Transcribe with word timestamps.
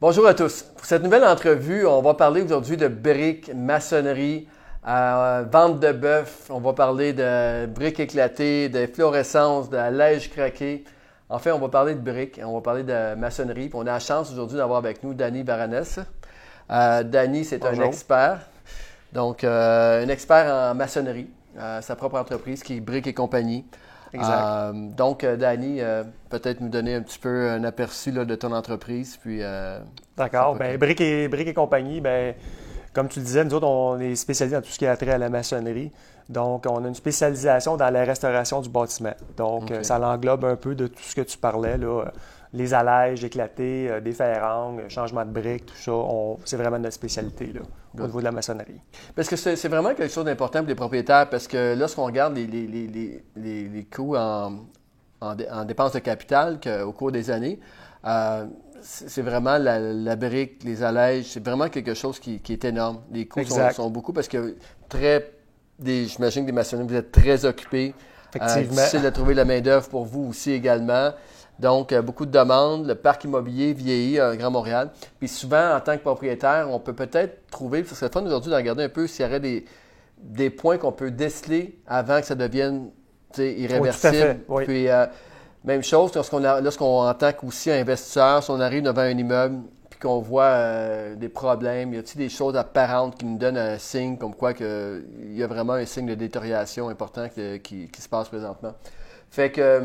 Bonjour 0.00 0.26
à 0.26 0.32
tous. 0.32 0.62
Pour 0.62 0.86
cette 0.86 1.02
nouvelle 1.02 1.24
entrevue, 1.24 1.86
on 1.86 2.00
va 2.00 2.14
parler 2.14 2.40
aujourd'hui 2.40 2.78
de 2.78 2.88
briques, 2.88 3.54
maçonnerie, 3.54 4.48
euh, 4.88 5.44
vente 5.52 5.78
de 5.78 5.92
bœuf. 5.92 6.46
On 6.48 6.58
va 6.58 6.72
parler 6.72 7.12
de 7.12 7.66
briques 7.66 8.00
éclatées, 8.00 8.70
de 8.70 8.86
fluorescence, 8.86 9.68
de 9.68 9.76
lège 9.76 10.30
craquée. 10.30 10.84
En 11.28 11.38
fait, 11.38 11.52
on 11.52 11.58
va 11.58 11.68
parler 11.68 11.94
de 11.94 12.00
briques, 12.00 12.40
on 12.42 12.54
va 12.54 12.62
parler 12.62 12.82
de 12.82 13.14
maçonnerie. 13.14 13.68
Puis 13.68 13.78
on 13.78 13.82
a 13.82 13.92
la 13.92 13.98
chance 13.98 14.32
aujourd'hui 14.32 14.56
d'avoir 14.56 14.78
avec 14.78 15.04
nous 15.04 15.12
Danny 15.12 15.42
Baranès. 15.42 16.00
Euh, 16.70 17.02
Danny, 17.02 17.44
c'est 17.44 17.62
un 17.66 17.78
expert. 17.82 18.40
Donc, 19.12 19.44
euh, 19.44 20.02
un 20.02 20.08
expert 20.08 20.50
en 20.50 20.74
maçonnerie. 20.74 21.28
Euh, 21.58 21.82
sa 21.82 21.94
propre 21.94 22.18
entreprise 22.18 22.62
qui 22.62 22.78
est 22.78 22.80
Briques 22.80 23.06
et 23.06 23.12
compagnie. 23.12 23.66
Exact. 24.12 24.42
Euh, 24.42 24.72
donc, 24.96 25.24
euh, 25.24 25.36
Danny, 25.36 25.80
euh, 25.80 26.04
peut-être 26.28 26.60
nous 26.60 26.68
donner 26.68 26.94
un 26.94 27.02
petit 27.02 27.18
peu 27.18 27.50
un 27.50 27.64
aperçu 27.64 28.10
là, 28.10 28.24
de 28.24 28.34
ton 28.34 28.52
entreprise. 28.52 29.16
Puis, 29.16 29.38
euh, 29.42 29.78
D'accord. 30.16 30.56
Ben, 30.56 30.76
Briques 30.76 31.00
et, 31.00 31.24
et 31.24 31.54
compagnie, 31.54 32.00
ben, 32.00 32.34
comme 32.92 33.08
tu 33.08 33.20
le 33.20 33.24
disais, 33.24 33.44
nous 33.44 33.54
autres, 33.54 33.66
on 33.66 33.98
est 34.00 34.16
spécialisés 34.16 34.56
dans 34.56 34.62
tout 34.62 34.70
ce 34.70 34.78
qui 34.78 34.86
a 34.86 34.96
trait 34.96 35.12
à 35.12 35.18
la 35.18 35.28
maçonnerie. 35.28 35.92
Donc, 36.28 36.64
on 36.68 36.84
a 36.84 36.88
une 36.88 36.94
spécialisation 36.94 37.76
dans 37.76 37.90
la 37.90 38.04
restauration 38.04 38.60
du 38.60 38.68
bâtiment. 38.68 39.14
Donc, 39.36 39.72
ça 39.82 39.98
l'englobe 39.98 40.44
un 40.44 40.56
peu 40.56 40.74
de 40.74 40.86
tout 40.86 41.02
ce 41.02 41.14
que 41.14 41.22
tu 41.22 41.36
parlais, 41.38 41.76
là. 41.76 42.04
Les 42.52 42.74
allèges 42.74 43.22
éclatés, 43.24 43.88
euh, 43.88 44.00
des 44.00 44.12
ferrangles, 44.12 44.88
changement 44.90 45.24
de 45.24 45.30
briques, 45.30 45.66
tout 45.66 45.76
ça. 45.76 45.92
on- 45.92 46.36
C'est 46.44 46.56
vraiment 46.56 46.78
notre 46.80 46.94
spécialité 46.94 47.46
là, 47.52 47.60
au 47.96 48.06
niveau 48.06 48.18
de 48.18 48.24
la 48.24 48.32
maçonnerie. 48.32 48.80
Parce 49.14 49.28
que 49.28 49.36
c'est 49.36 49.54
c'est 49.54 49.68
vraiment 49.68 49.94
quelque 49.94 50.12
chose 50.12 50.24
d'important 50.24 50.58
pour 50.60 50.68
les 50.68 50.74
propriétaires 50.74 51.28
parce 51.30 51.46
que 51.46 51.76
lorsqu'on 51.78 52.04
regarde 52.06 52.34
les, 52.36 52.46
les, 52.46 52.66
les, 52.66 52.86
les, 52.88 53.24
les- 53.36 53.68
les 53.68 53.84
coûts 53.84 54.16
en, 54.16 54.64
en, 55.20 55.34
dé- 55.36 55.46
en 55.48 55.64
dépenses 55.64 55.92
de 55.92 56.00
capital 56.00 56.58
au 56.84 56.92
cours 56.92 57.12
des 57.12 57.30
années, 57.30 57.60
euh, 58.04 58.46
c'est 58.82 59.22
vraiment 59.22 59.56
la, 59.58 59.78
la 59.78 60.16
brique, 60.16 60.64
les 60.64 60.82
allèges, 60.82 61.26
c'est 61.26 61.44
vraiment 61.44 61.68
quelque 61.68 61.94
chose 61.94 62.18
qui, 62.18 62.40
qui 62.40 62.54
est 62.54 62.64
énorme. 62.64 63.00
Les 63.12 63.28
coûts 63.28 63.44
sont, 63.44 63.90
beaucoup 63.90 64.12
parce 64.12 64.26
que 64.26 64.56
très, 64.88 65.30
des- 65.78 66.06
j'imagine 66.06 66.42
que 66.42 66.46
des 66.46 66.52
maçonneries, 66.52 66.88
vous 66.88 66.94
êtes 66.96 67.12
très 67.12 67.44
occupés. 67.44 67.94
Euh, 68.36 68.38
Effectivement. 68.38 68.74
difficile 68.76 69.02
de 69.02 69.10
trouver 69.10 69.34
la 69.34 69.44
main-d'œuvre 69.44 69.88
pour 69.88 70.04
vous 70.04 70.28
aussi 70.30 70.52
également. 70.52 71.10
Donc, 71.60 71.92
euh, 71.92 72.00
beaucoup 72.02 72.24
de 72.26 72.30
demandes. 72.30 72.86
Le 72.86 72.94
parc 72.94 73.24
immobilier 73.24 73.72
vieillit 73.72 74.18
à 74.18 74.34
Grand 74.36 74.50
Montréal. 74.50 74.90
Puis 75.18 75.28
souvent, 75.28 75.74
en 75.76 75.80
tant 75.80 75.96
que 75.96 76.02
propriétaire, 76.02 76.68
on 76.70 76.78
peut 76.80 76.94
peut-être 76.94 77.46
trouver, 77.50 77.84
ce 77.84 77.94
serait 77.94 78.10
fun 78.10 78.24
aujourd'hui 78.24 78.50
de 78.50 78.56
regarder 78.56 78.84
un 78.84 78.88
peu 78.88 79.06
s'il 79.06 79.24
y 79.24 79.28
aurait 79.28 79.40
des, 79.40 79.64
des 80.18 80.50
points 80.50 80.78
qu'on 80.78 80.92
peut 80.92 81.10
déceler 81.10 81.78
avant 81.86 82.20
que 82.20 82.26
ça 82.26 82.34
devienne 82.34 82.90
irréversible. 83.38 84.12
fait, 84.16 84.40
oui. 84.48 84.64
Puis, 84.64 84.88
euh, 84.88 85.06
même 85.64 85.82
chose, 85.82 86.14
lorsqu'on, 86.14 86.42
a- 86.44 86.60
lorsqu'on 86.60 87.06
en 87.06 87.14
tant 87.14 87.32
qu'aussi 87.32 87.70
investisseur, 87.70 88.42
si 88.42 88.50
on 88.50 88.60
arrive 88.60 88.82
devant 88.82 89.02
un 89.02 89.10
immeuble 89.16 89.60
puis 89.90 90.00
qu'on 90.00 90.20
voit 90.20 90.44
euh, 90.44 91.14
des 91.14 91.28
problèmes, 91.28 91.92
y 91.92 91.98
a-t-il 91.98 92.18
des 92.18 92.28
choses 92.30 92.56
apparentes 92.56 93.18
qui 93.18 93.26
nous 93.26 93.36
donnent 93.36 93.58
un 93.58 93.76
signe 93.78 94.16
comme 94.16 94.34
quoi 94.34 94.54
que 94.54 95.04
il 95.22 95.36
y 95.36 95.42
a 95.42 95.46
vraiment 95.46 95.74
un 95.74 95.84
signe 95.84 96.06
de 96.06 96.14
détérioration 96.14 96.88
important 96.88 97.28
que- 97.28 97.58
qui, 97.58 97.88
qui 97.88 98.00
se 98.00 98.08
passe 98.08 98.28
présentement? 98.28 98.72
Fait 99.30 99.50
que, 99.52 99.60
euh, 99.60 99.80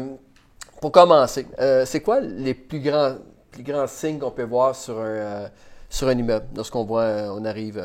pour 0.85 0.91
commencer, 0.91 1.47
euh, 1.57 1.83
c'est 1.83 2.01
quoi 2.01 2.19
les 2.19 2.53
plus 2.53 2.79
grands, 2.79 3.15
plus 3.49 3.63
grands 3.63 3.87
signes 3.87 4.19
qu'on 4.19 4.29
peut 4.29 4.43
voir 4.43 4.75
sur 4.75 4.99
un, 4.99 5.03
euh, 5.03 5.47
sur 5.89 6.07
un 6.09 6.15
immeuble 6.15 6.45
lorsqu'on 6.55 6.83
voit, 6.83 7.01
euh, 7.01 7.35
on 7.35 7.43
arrive 7.43 7.83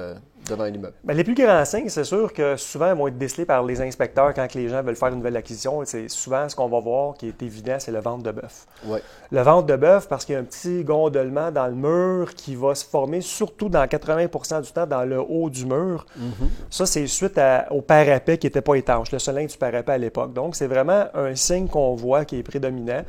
devant 0.49 0.65
un 0.65 0.69
immeuble? 0.73 0.95
Ben, 1.05 1.15
les 1.17 1.25
plus 1.25 1.35
grands 1.35 1.65
signes, 1.65 1.89
c'est 1.89 2.05
sûr 2.05 2.33
que 2.33 2.57
souvent, 2.57 2.89
ils 2.93 2.97
vont 2.97 3.07
être 3.09 3.19
décelés 3.19 3.45
par 3.45 3.63
les 3.65 3.81
inspecteurs 3.81 4.33
quand 4.35 4.53
les 4.55 4.69
gens 4.69 4.83
veulent 4.83 4.97
faire 4.97 5.09
une 5.09 5.17
nouvelle 5.17 5.37
acquisition. 5.37 5.83
C'est 5.85 6.09
souvent 6.09 6.49
ce 6.49 6.57
qu'on 6.57 6.69
va 6.69 6.81
voir 6.81 7.15
qui 7.15 7.29
est 7.29 7.43
évident, 7.43 7.77
c'est 7.79 7.93
le 7.93 8.01
ventre 8.01 8.23
de 8.23 8.33
bœuf. 8.33 8.67
Ouais. 8.87 9.03
Le 9.31 9.41
ventre 9.43 9.67
de 9.67 9.77
bœuf, 9.77 10.09
parce 10.09 10.25
qu'il 10.25 10.35
y 10.35 10.37
a 10.37 10.41
un 10.41 10.45
petit 10.45 10.83
gondolement 10.85 11.51
dans 11.51 11.67
le 11.67 11.75
mur 11.75 12.35
qui 12.35 12.55
va 12.57 12.75
se 12.75 12.85
former 12.85 13.21
surtout 13.21 13.69
dans 13.69 13.85
80% 13.87 14.61
du 14.63 14.73
temps 14.73 14.87
dans 14.87 15.05
le 15.05 15.21
haut 15.21 15.51
du 15.51 15.67
mur. 15.67 16.07
Ça, 16.71 16.87
c'est 16.87 17.07
suite 17.07 17.39
à- 17.39 17.67
au 17.71 17.81
parapet 17.83 18.39
qui 18.39 18.47
n'était 18.47 18.61
pas 18.63 18.75
étanche, 18.75 19.13
le 19.13 19.19
solin 19.19 19.45
du 19.45 19.57
parapet 19.57 19.93
à 19.93 19.99
l'époque. 19.99 20.33
Donc, 20.33 20.57
c'est 20.57 20.67
vraiment 20.67 21.05
un 21.15 21.35
signe 21.35 21.69
qu'on 21.69 21.95
voit 21.95 22.25
qui 22.25 22.39
est 22.39 22.43
prédominant. 22.43 23.03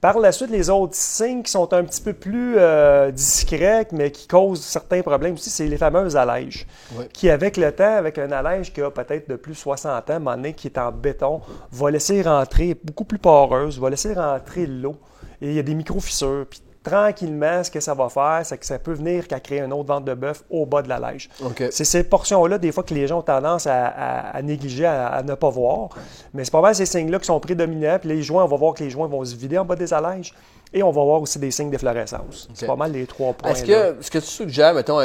Par 0.00 0.18
la 0.18 0.30
suite, 0.30 0.50
les 0.50 0.68
autres 0.68 0.94
signes 0.94 1.42
qui 1.42 1.50
sont 1.50 1.72
un 1.72 1.82
petit 1.82 2.02
peu 2.02 2.12
plus 2.12 2.56
euh, 2.58 3.10
discrets, 3.10 3.88
mais 3.92 4.10
qui 4.10 4.26
causent 4.28 4.62
certains 4.62 5.00
problèmes 5.02 5.34
aussi, 5.34 5.48
c'est 5.48 5.66
les 5.66 5.78
fameuses 5.78 6.16
allèges. 6.16 6.66
Ouais. 6.94 7.08
Qui, 7.12 7.30
avec 7.30 7.56
le 7.56 7.72
temps, 7.72 7.96
avec 7.96 8.18
un 8.18 8.30
allège 8.30 8.72
qui 8.72 8.82
a 8.82 8.90
peut-être 8.90 9.28
de 9.28 9.36
plus 9.36 9.54
60 9.54 9.90
ans, 10.10 10.12
à 10.12 10.16
un 10.16 10.18
moment 10.18 10.36
donné, 10.36 10.52
qui 10.52 10.68
est 10.68 10.78
en 10.78 10.92
béton, 10.92 11.40
va 11.72 11.90
laisser 11.90 12.20
rentrer, 12.22 12.76
beaucoup 12.84 13.04
plus 13.04 13.18
poreuse, 13.18 13.80
va 13.80 13.88
laisser 13.88 14.12
rentrer 14.12 14.66
l'eau. 14.66 14.96
Et 15.40 15.48
il 15.48 15.54
y 15.54 15.58
a 15.58 15.62
des 15.62 15.74
micro-fissures. 15.74 16.46
Puis 16.48 16.60
tranquillement, 16.88 17.62
ce 17.64 17.70
que 17.70 17.80
ça 17.80 17.94
va 17.94 18.08
faire, 18.08 18.40
c'est 18.44 18.56
que 18.58 18.66
ça 18.66 18.78
peut 18.78 18.92
venir 18.92 19.26
qu'à 19.28 19.40
créer 19.40 19.60
un 19.60 19.70
autre 19.70 19.88
ventre 19.88 20.04
de 20.04 20.14
bœuf 20.14 20.42
au 20.50 20.66
bas 20.66 20.82
de 20.82 20.88
la. 20.88 21.00
OK. 21.44 21.64
C'est 21.70 21.84
ces 21.84 22.04
portions-là, 22.04 22.58
des 22.58 22.72
fois, 22.72 22.82
que 22.82 22.94
les 22.94 23.06
gens 23.06 23.18
ont 23.18 23.22
tendance 23.22 23.66
à, 23.66 23.86
à- 23.86 24.36
à 24.36 24.42
négliger, 24.42 24.86
à, 24.86 25.06
à 25.08 25.22
ne 25.22 25.34
pas 25.34 25.50
voir. 25.50 25.90
Mais 26.34 26.44
c'est 26.44 26.50
pas 26.50 26.60
mal 26.60 26.74
ces 26.74 26.86
signes-là 26.86 27.18
qui 27.18 27.26
sont 27.26 27.38
prédominants. 27.40 27.98
Puis 28.00 28.08
les 28.08 28.22
joints, 28.22 28.44
on 28.44 28.48
va 28.48 28.56
voir 28.56 28.74
que 28.74 28.82
les 28.82 28.90
joints 28.90 29.08
vont 29.08 29.24
se 29.24 29.34
vider 29.36 29.58
en 29.58 29.64
bas 29.64 29.76
des 29.76 29.92
allèges. 29.92 30.32
Et 30.72 30.82
on 30.82 30.90
va 30.90 31.02
voir 31.04 31.22
aussi 31.22 31.38
des 31.38 31.50
signes 31.50 31.70
d'efflorescence. 31.70 32.48
C'est 32.54 32.66
pas 32.66 32.76
mal 32.76 32.92
les 32.92 33.06
trois 33.06 33.32
points. 33.32 33.50
Est-ce 33.50 33.64
que, 33.64 33.96
ce 34.00 34.10
que 34.10 34.18
tu 34.18 34.26
suggères, 34.26 34.74
mettons, 34.74 35.00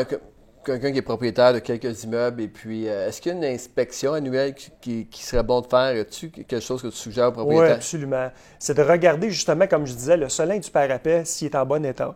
quelqu'un 0.66 0.91
qui 0.91 0.99
est 0.99 1.01
propriétaire 1.03 1.53
de 1.53 1.59
quelques 1.59 2.03
immeubles, 2.03 2.41
et 2.41 2.47
puis, 2.47 2.88
euh, 2.88 3.07
est-ce 3.07 3.19
qu'il 3.22 3.31
y 3.31 3.35
a 3.35 3.38
une 3.38 3.45
inspection 3.45 4.13
annuelle 4.13 4.53
qui, 4.53 4.69
qui- 4.81 5.05
qui 5.07 5.23
serait 5.23 5.44
bon 5.44 5.61
de 5.61 5.67
faire? 5.67 5.99
As-tu 6.01 6.29
quelque 6.29 6.59
chose 6.59 6.81
que 6.81 6.88
tu 6.88 6.95
suggères 6.97 7.27
aux 7.27 7.29
Oui, 7.31 7.35
propriétaires? 7.55 7.75
absolument. 7.75 8.29
C'est 8.59 8.75
de 8.75 8.83
regarder 8.83 9.29
justement, 9.29 9.67
comme 9.67 9.85
je 9.88 9.94
disais, 9.94 10.17
le 10.17 10.29
solin 10.29 10.57
du 10.59 10.69
parapet, 10.69 11.23
s'il 11.25 11.47
est 11.47 11.55
en 11.55 11.66
bon 11.66 11.83
état. 11.85 12.09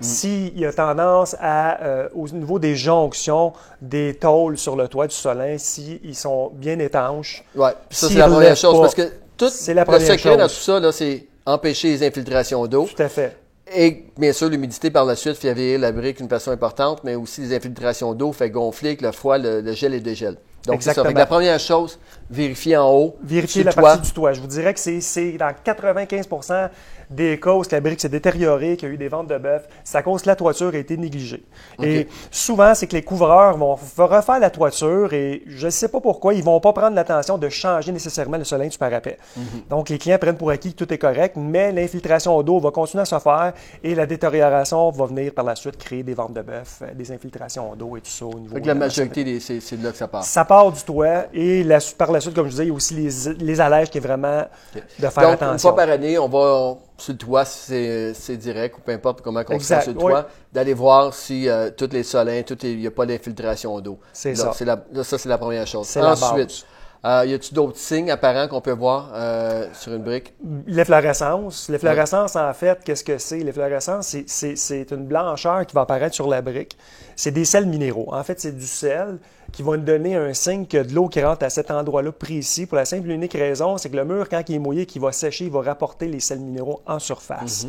Mm. 0.00 0.04
S'il 0.04 0.58
y 0.58 0.66
a 0.66 0.72
tendance 0.72 1.36
à, 1.40 1.82
euh, 1.84 2.08
au 2.14 2.28
niveau 2.28 2.58
des 2.58 2.74
jonctions, 2.76 3.52
des 3.80 4.14
tôles 4.14 4.58
sur 4.58 4.74
le 4.76 4.88
toit 4.88 5.06
du 5.06 5.14
solin, 5.14 5.56
s'ils 5.58 6.16
sont 6.16 6.50
bien 6.54 6.78
étanches. 6.78 7.44
Oui, 7.54 7.70
ça, 7.90 8.08
c'est 8.08 8.14
la 8.14 8.28
première 8.28 8.56
chose. 8.56 8.74
pas, 8.74 8.80
Parce 8.80 8.94
que 8.94 9.02
tout 9.36 9.44
la 9.74 9.84
le 9.84 10.00
secret 10.00 10.36
dans 10.36 10.48
tout 10.48 10.54
chose. 10.54 10.82
ça, 10.82 10.92
c'est 10.92 11.26
empêcher 11.46 11.88
les 11.88 12.06
infiltrations 12.06 12.66
d'eau. 12.66 12.88
Tout 12.94 13.02
à 13.02 13.08
fait. 13.08 13.36
Et 13.74 14.04
bien 14.18 14.32
sûr, 14.32 14.48
l'humidité 14.48 14.90
par 14.90 15.04
la 15.04 15.16
suite 15.16 15.36
fait 15.36 15.54
vieillir 15.54 15.78
la 15.80 15.92
brique 15.92 16.18
d'une 16.18 16.28
façon 16.28 16.50
importante, 16.50 17.02
mais 17.04 17.14
aussi 17.14 17.40
les 17.40 17.56
infiltrations 17.56 18.14
d'eau 18.14 18.32
fait 18.32 18.50
gonfler 18.50 18.90
avec 18.90 19.02
le 19.02 19.12
froid, 19.12 19.38
le, 19.38 19.60
le 19.60 19.72
gel 19.72 19.94
et 19.94 19.98
le 19.98 20.02
dégel. 20.02 20.36
Donc, 20.66 20.82
c'est 20.82 20.90
ça. 20.92 21.02
Fait 21.02 21.08
que 21.08 21.08
Exactement. 21.10 21.18
la 21.18 21.26
première 21.26 21.58
chose, 21.60 21.98
vérifier 22.30 22.76
en 22.76 22.90
haut. 22.90 23.16
Vérifier 23.22 23.64
la 23.64 23.72
toit. 23.72 23.82
partie 23.82 24.08
du 24.08 24.12
toit. 24.12 24.32
Je 24.32 24.40
vous 24.40 24.46
dirais 24.46 24.72
que 24.74 24.80
c'est- 24.80 25.32
dans 25.38 25.52
95 25.64 26.26
des 27.10 27.38
cas 27.38 27.52
où 27.52 27.62
la 27.70 27.80
brique 27.80 28.00
s'est 28.00 28.08
détériorée, 28.08 28.76
qu'il 28.76 28.88
y 28.88 28.92
a 28.92 28.94
eu 28.94 28.96
des 28.96 29.08
ventes 29.08 29.28
de 29.28 29.36
bœuf, 29.36 29.68
c'est 29.84 29.98
à 29.98 30.02
cause 30.02 30.22
que 30.22 30.28
la 30.28 30.36
toiture 30.36 30.70
a 30.72 30.78
été 30.78 30.96
négligée. 30.96 31.44
Et 31.82 32.08
souvent, 32.30 32.74
c'est 32.74 32.86
que 32.86 32.94
les 32.96 33.02
couvreurs 33.02 33.56
vont 33.58 33.74
refaire 33.74 34.38
la 34.40 34.48
toiture 34.50 35.12
et 35.12 35.42
je 35.46 35.66
ne 35.66 35.70
sais 35.70 35.88
pas 35.88 36.00
pourquoi, 36.00 36.32
ils 36.32 36.38
ne 36.40 36.44
vont 36.44 36.58
pas 36.60 36.72
prendre 36.72 36.96
l'attention 36.96 37.36
de 37.36 37.48
changer 37.50 37.92
nécessairement 37.92 38.38
le 38.38 38.44
solin 38.44 38.66
du 38.66 38.78
parapet. 38.78 39.18
Donc, 39.68 39.90
les 39.90 39.98
clients 39.98 40.16
prennent 40.18 40.36
pour 40.38 40.50
acquis 40.50 40.72
que 40.72 40.84
tout 40.84 40.92
est 40.92 40.98
correct, 40.98 41.36
mais 41.36 41.70
l'infiltration 41.70 42.42
d'eau 42.42 42.60
va 42.60 42.70
continuer 42.70 43.02
à 43.02 43.04
se 43.04 43.18
faire 43.18 43.52
et 43.82 43.94
la 43.94 44.06
détérioration 44.06 44.90
va 44.90 45.04
venir 45.06 45.32
par 45.34 45.44
la 45.44 45.54
suite 45.54 45.76
créer 45.76 46.02
des 46.02 46.14
ventes 46.14 46.32
de 46.32 46.40
bœuf, 46.42 46.78
euh, 46.82 46.94
des 46.94 47.12
infiltrations 47.12 47.74
d'eau 47.76 47.96
et 47.96 48.00
tout 48.00 48.10
ça 48.10 48.24
au 48.24 48.38
niveau 48.38 48.54
que 48.58 48.66
la 48.66 48.72
de 48.74 48.78
majorité, 48.78 49.38
c'est 49.40 49.60
c'est 49.60 49.76
de 49.76 49.84
là 49.84 49.90
que 49.92 49.98
ça 49.98 50.08
part. 50.08 50.24
ça 50.24 50.44
part 50.52 50.70
du 50.72 50.82
toit 50.82 51.24
et 51.32 51.64
la- 51.64 51.78
par 51.96 52.12
la 52.12 52.20
suite, 52.20 52.34
comme 52.34 52.46
je 52.46 52.50
disais, 52.50 52.64
il 52.64 52.68
y 52.68 52.70
a 52.70 52.74
aussi 52.74 52.94
les, 52.94 53.34
les 53.38 53.60
allèges 53.60 53.88
qui 53.90 53.98
est 53.98 54.00
vraiment 54.02 54.42
de 54.74 55.08
faire 55.08 55.22
Donc, 55.22 55.32
attention. 55.34 55.52
une 55.52 55.58
fois 55.58 55.76
par 55.76 55.88
année, 55.88 56.18
on 56.18 56.28
va 56.28 56.38
on- 56.38 56.78
sur 56.98 57.12
le 57.14 57.18
toit, 57.18 57.44
si 57.44 58.12
c'est 58.14 58.36
direct 58.36 58.76
ou 58.76 58.80
peu 58.80 58.92
importe 58.92 59.22
comment 59.22 59.42
on 59.48 59.58
se 59.58 59.66
fait 59.74 59.80
sur 59.82 59.92
le 59.92 59.98
toit, 59.98 60.26
d'aller 60.52 60.74
voir 60.74 61.12
si 61.14 61.48
euh, 61.48 61.70
tous 61.76 61.88
les 61.92 62.02
solins, 62.02 62.42
il 62.62 62.78
n'y 62.78 62.86
a 62.86 62.90
pas 62.90 63.06
d'infiltration 63.06 63.80
d'eau. 63.80 63.98
C'est 64.12 64.34
ça. 64.34 64.52
c'est 64.54 64.64
la- 64.66 64.84
là, 64.92 65.02
ça, 65.04 65.16
c'est 65.18 65.28
la 65.28 65.38
première 65.38 65.66
chose. 65.66 65.96
Ensuite, 65.96 66.66
euh, 67.04 67.24
y 67.26 67.34
a-t-il 67.34 67.54
d'autres 67.54 67.78
signes 67.78 68.10
apparents 68.12 68.46
qu'on 68.46 68.60
peut 68.60 68.70
voir 68.70 69.10
euh, 69.14 69.66
sur 69.72 69.92
une 69.92 70.02
brique? 70.04 70.34
L'efflorescence. 70.68 71.68
L'efflorescence, 71.68 72.36
en 72.36 72.52
fait, 72.52 72.78
qu'est-ce 72.84 73.02
que 73.02 73.18
c'est? 73.18 73.38
L'efflorescence, 73.38 74.14
c'est 74.26 74.90
une 74.92 75.06
blancheur 75.06 75.66
qui 75.66 75.74
va 75.74 75.80
apparaître 75.80 76.14
sur 76.14 76.28
la 76.28 76.40
brique. 76.42 76.76
C'est 77.16 77.32
des 77.32 77.44
sels 77.44 77.66
minéraux. 77.66 78.08
En 78.14 78.22
fait, 78.22 78.38
c'est 78.40 78.56
du 78.56 78.66
sel 78.66 79.18
qui 79.52 79.62
va 79.62 79.76
nous 79.76 79.84
donner 79.84 80.16
un 80.16 80.32
signe 80.32 80.66
que 80.66 80.78
de 80.82 80.94
l'eau 80.94 81.08
qui 81.08 81.22
rentre 81.22 81.44
à 81.44 81.50
cet 81.50 81.70
endroit-là 81.70 82.10
précis. 82.10 82.66
Pour 82.66 82.76
la 82.76 82.84
simple 82.84 83.10
et 83.10 83.14
unique 83.14 83.34
raison, 83.34 83.76
c'est 83.76 83.90
que 83.90 83.96
le 83.96 84.04
mur, 84.04 84.28
quand 84.28 84.42
il 84.48 84.54
est 84.56 84.58
mouillé, 84.58 84.86
qui 84.86 84.98
va 84.98 85.12
sécher, 85.12 85.44
il 85.44 85.50
va 85.50 85.60
rapporter 85.60 86.08
les 86.08 86.20
sels 86.20 86.40
minéraux 86.40 86.80
en 86.86 86.98
surface. 86.98 87.66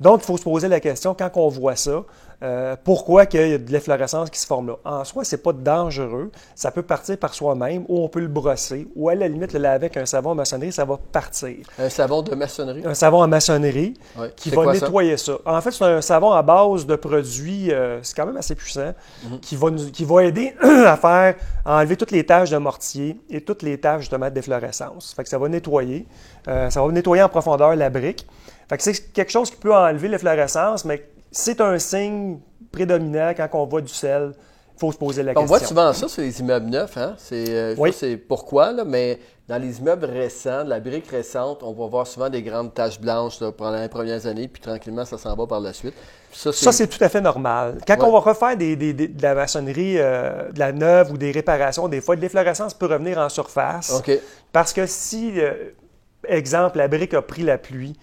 Donc, 0.00 0.22
il 0.22 0.26
faut 0.26 0.36
se 0.36 0.44
poser 0.44 0.68
la 0.68 0.80
question, 0.80 1.14
quand 1.14 1.30
on 1.34 1.48
voit 1.48 1.76
ça, 1.76 2.04
euh, 2.42 2.76
pourquoi 2.84 3.26
qu'il 3.26 3.48
y 3.48 3.54
a 3.54 3.58
de 3.58 3.72
l'efflorescence 3.72 4.30
qui 4.30 4.38
se 4.38 4.46
forme 4.46 4.68
là? 4.68 4.74
En 4.84 5.04
soi, 5.04 5.24
c'est 5.24 5.42
pas 5.42 5.52
dangereux. 5.52 6.30
Ça 6.54 6.70
peut 6.70 6.82
partir 6.82 7.16
par 7.18 7.34
soi-même, 7.34 7.84
ou 7.88 8.00
on 8.04 8.08
peut 8.08 8.20
le 8.20 8.28
brosser, 8.28 8.86
ou 8.94 9.08
à 9.08 9.14
la 9.16 9.26
limite, 9.26 9.52
le 9.52 9.58
laver 9.58 9.86
avec 9.86 9.96
un 9.96 10.06
savon 10.06 10.30
en 10.30 10.34
maçonnerie, 10.36 10.70
ça 10.72 10.84
va 10.84 10.98
partir. 11.10 11.56
Un 11.78 11.88
savon 11.88 12.22
de 12.22 12.34
maçonnerie? 12.34 12.82
Un 12.86 12.94
savon 12.94 13.22
en 13.22 13.28
maçonnerie 13.28 13.94
Ouais. 14.16 14.32
qui 14.36 14.50
va 14.50 14.62
quoi 14.62 14.72
nettoyer 14.72 15.16
ça? 15.16 15.32
En 15.44 15.60
fait, 15.60 15.72
c'est 15.72 15.84
un 15.84 16.00
savon 16.00 16.30
à 16.30 16.42
base 16.42 16.86
de 16.86 16.94
produits, 16.96 17.72
euh, 17.72 17.98
c'est 18.02 18.14
quand 18.16 18.26
même 18.26 18.36
assez 18.36 18.54
puissant, 18.54 18.92
Mhm. 19.24 19.40
qui, 19.40 19.56
va 19.56 19.70
nous- 19.70 19.90
qui 19.90 20.04
va 20.04 20.24
aider 20.24 20.54
à 20.60 20.96
faire, 20.96 21.34
à 21.64 21.78
enlever 21.78 21.96
toutes 21.96 22.12
les 22.12 22.24
taches 22.24 22.50
de 22.50 22.56
mortier 22.58 23.20
et 23.28 23.40
toutes 23.40 23.62
les 23.62 23.78
taches 23.78 24.02
justement 24.02 24.30
d'efflorescence. 24.30 25.12
Fait 25.14 25.24
que 25.24 25.28
ça 25.28 25.38
va 25.38 25.48
nettoyer. 25.48 26.06
Euh, 26.46 26.70
ça 26.70 26.80
va 26.82 26.92
nettoyer 26.92 27.22
en 27.22 27.28
profondeur 27.28 27.74
la 27.74 27.90
brique. 27.90 28.26
Fait 28.68 28.76
que 28.76 28.82
c'est 28.82 29.12
quelque 29.12 29.30
chose 29.32 29.50
qui 29.50 29.56
peut 29.56 29.74
enlever 29.74 30.08
l'efflorescence, 30.08 30.84
mais 30.84 31.02
c'est 31.30 31.60
un 31.60 31.78
signe 31.78 32.38
prédominant 32.72 33.32
quand 33.36 33.48
on 33.54 33.66
voit 33.66 33.80
du 33.82 33.92
sel. 33.92 34.32
Il 34.76 34.80
faut 34.80 34.92
se 34.92 34.96
poser 34.98 35.24
la 35.24 35.32
On 35.32 35.34
question. 35.34 35.46
voit 35.48 35.58
souvent 35.58 35.92
ça 35.92 36.06
sur 36.06 36.22
les 36.22 36.38
immeubles 36.38 36.66
neufs, 36.70 36.96
hein? 36.96 37.14
C'est, 37.18 37.46
euh, 37.48 37.74
Oui. 37.76 37.92
c'est 37.92 38.16
pourquoi, 38.16 38.70
là, 38.70 38.84
mais 38.84 39.18
dans 39.48 39.60
les 39.60 39.80
immeubles 39.80 40.04
récents, 40.04 40.62
de 40.62 40.68
la 40.68 40.78
brique 40.78 41.08
récente, 41.10 41.64
on 41.64 41.72
va 41.72 41.86
voir 41.88 42.06
souvent 42.06 42.28
des 42.30 42.42
grandes 42.42 42.72
taches 42.74 43.00
blanches 43.00 43.40
là, 43.40 43.50
pendant 43.50 43.80
les 43.80 43.88
premières 43.88 44.24
années, 44.26 44.46
puis 44.46 44.62
tranquillement, 44.62 45.04
ça 45.04 45.18
s'en 45.18 45.34
va 45.34 45.48
par 45.48 45.58
la 45.58 45.72
suite. 45.72 45.94
Puis 46.30 46.38
ça, 46.38 46.52
c'est, 46.52 46.64
Ça, 46.66 46.70
c'est 46.70 46.86
tout 46.86 47.02
à 47.02 47.08
fait 47.08 47.20
normal. 47.20 47.78
Quand 47.88 47.96
Ouais. 47.98 48.04
on 48.04 48.12
va 48.12 48.20
refaire 48.20 48.56
des, 48.56 48.76
des- 48.76 48.92
des- 48.92 49.08
de 49.08 49.20
la 49.22 49.34
maçonnerie, 49.34 49.96
euh, 49.98 50.52
de 50.52 50.58
la 50.60 50.70
neuve 50.70 51.10
ou 51.10 51.18
des 51.18 51.32
réparations, 51.32 51.88
des 51.88 52.00
fois, 52.00 52.14
l'efflorescence 52.14 52.72
peut 52.72 52.86
revenir 52.86 53.18
en 53.18 53.28
surface. 53.28 54.00
Parce 54.52 54.72
que 54.72 54.86
si, 54.86 55.40
euh, 55.40 55.54
exemple, 56.28 56.78
la 56.78 56.86
brique 56.86 57.14
a 57.14 57.22
pris 57.22 57.42
la 57.42 57.58
pluie 57.58 57.98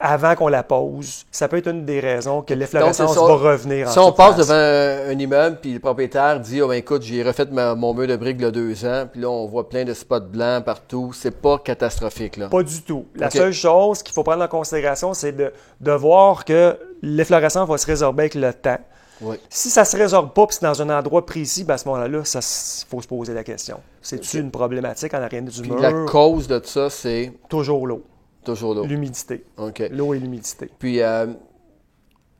avant 0.00 0.34
qu'on 0.34 0.48
la 0.48 0.62
pose, 0.62 1.24
ça 1.30 1.46
peut 1.46 1.58
être 1.58 1.68
une 1.68 1.84
des 1.84 2.00
raisons 2.00 2.40
que 2.42 2.54
l'efflorescence 2.54 3.14
va 3.14 3.34
revenir 3.34 3.88
en 3.88 3.90
Si 3.90 3.98
on 3.98 4.12
passe 4.12 4.36
devant 4.36 4.54
un, 4.54 5.10
un 5.10 5.18
immeuble, 5.18 5.58
puis 5.60 5.74
le 5.74 5.78
propriétaire 5.80 6.40
dit, 6.40 6.62
oh 6.62 6.68
ben 6.68 6.74
écoute, 6.74 7.02
j'ai 7.02 7.22
refait 7.22 7.46
ma- 7.50 7.74
mon 7.74 7.92
mur 7.92 8.06
de 8.08 8.16
briques 8.16 8.36
il 8.38 8.44
y 8.44 8.46
a 8.46 8.50
deux 8.50 8.84
ans, 8.86 9.06
puis 9.12 9.20
là, 9.20 9.28
on 9.28 9.46
voit 9.46 9.68
plein 9.68 9.84
de 9.84 9.92
spots 9.92 10.20
blancs 10.20 10.64
partout, 10.64 11.12
c'est 11.14 11.30
pas 11.40 11.58
catastrophique, 11.58 12.36
là. 12.38 12.48
Pas 12.48 12.62
du 12.62 12.82
tout. 12.82 13.04
La 13.14 13.30
seule 13.30 13.52
chose 13.52 14.02
qu'il 14.02 14.14
faut 14.14 14.22
prendre 14.24 14.42
en 14.42 14.48
considération, 14.48 15.12
c'est 15.14 15.32
de, 15.32 15.52
de 15.80 15.92
voir 15.92 16.44
que 16.44 16.78
l'efflorescence 17.02 17.68
va 17.68 17.76
se 17.78 17.86
résorber 17.86 18.22
avec 18.22 18.34
le 18.34 18.52
temps. 18.54 18.78
Oui. 19.22 19.36
Si 19.50 19.68
ça 19.68 19.84
se 19.84 19.98
résorbe 19.98 20.32
pas, 20.32 20.46
puis 20.46 20.56
c'est 20.58 20.64
dans 20.64 20.80
un 20.80 20.88
endroit 20.98 21.26
précis, 21.26 21.62
ben 21.64 21.74
à 21.74 21.78
ce 21.78 21.86
moment-là, 21.88 22.06
il 22.08 22.40
faut 22.88 23.02
se 23.02 23.06
poser 23.06 23.34
la 23.34 23.44
question. 23.44 23.78
C'est-tu 24.00 24.38
une 24.38 24.50
problématique 24.50 25.12
en 25.12 25.20
arrière 25.22 25.42
du 25.42 25.60
Puis 25.60 25.70
mur? 25.70 25.78
la 25.78 25.92
cause 26.06 26.48
de 26.48 26.58
ça, 26.64 26.88
c'est 26.88 27.30
Toujours 27.50 27.86
l'eau. 27.86 28.02
Toujours 28.44 28.74
là. 28.74 28.82
L'humidité. 28.86 29.44
OK. 29.56 29.82
L'eau 29.90 30.14
et 30.14 30.18
l'humidité. 30.18 30.70
Puis, 30.78 31.00
euh, 31.00 31.26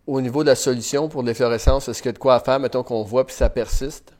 au 0.06 0.20
niveau 0.20 0.42
de 0.42 0.48
la 0.48 0.54
solution 0.54 1.08
pour 1.08 1.22
l'efflorescence, 1.22 1.88
est-ce 1.88 2.02
qu'il 2.02 2.08
y 2.08 2.10
a 2.10 2.12
de 2.12 2.18
quoi 2.18 2.34
à 2.34 2.40
faire, 2.40 2.58
mettons 2.58 2.82
qu'on 2.82 3.02
voit, 3.02 3.26
puis 3.26 3.34
ça 3.34 3.48
persiste? 3.48 4.12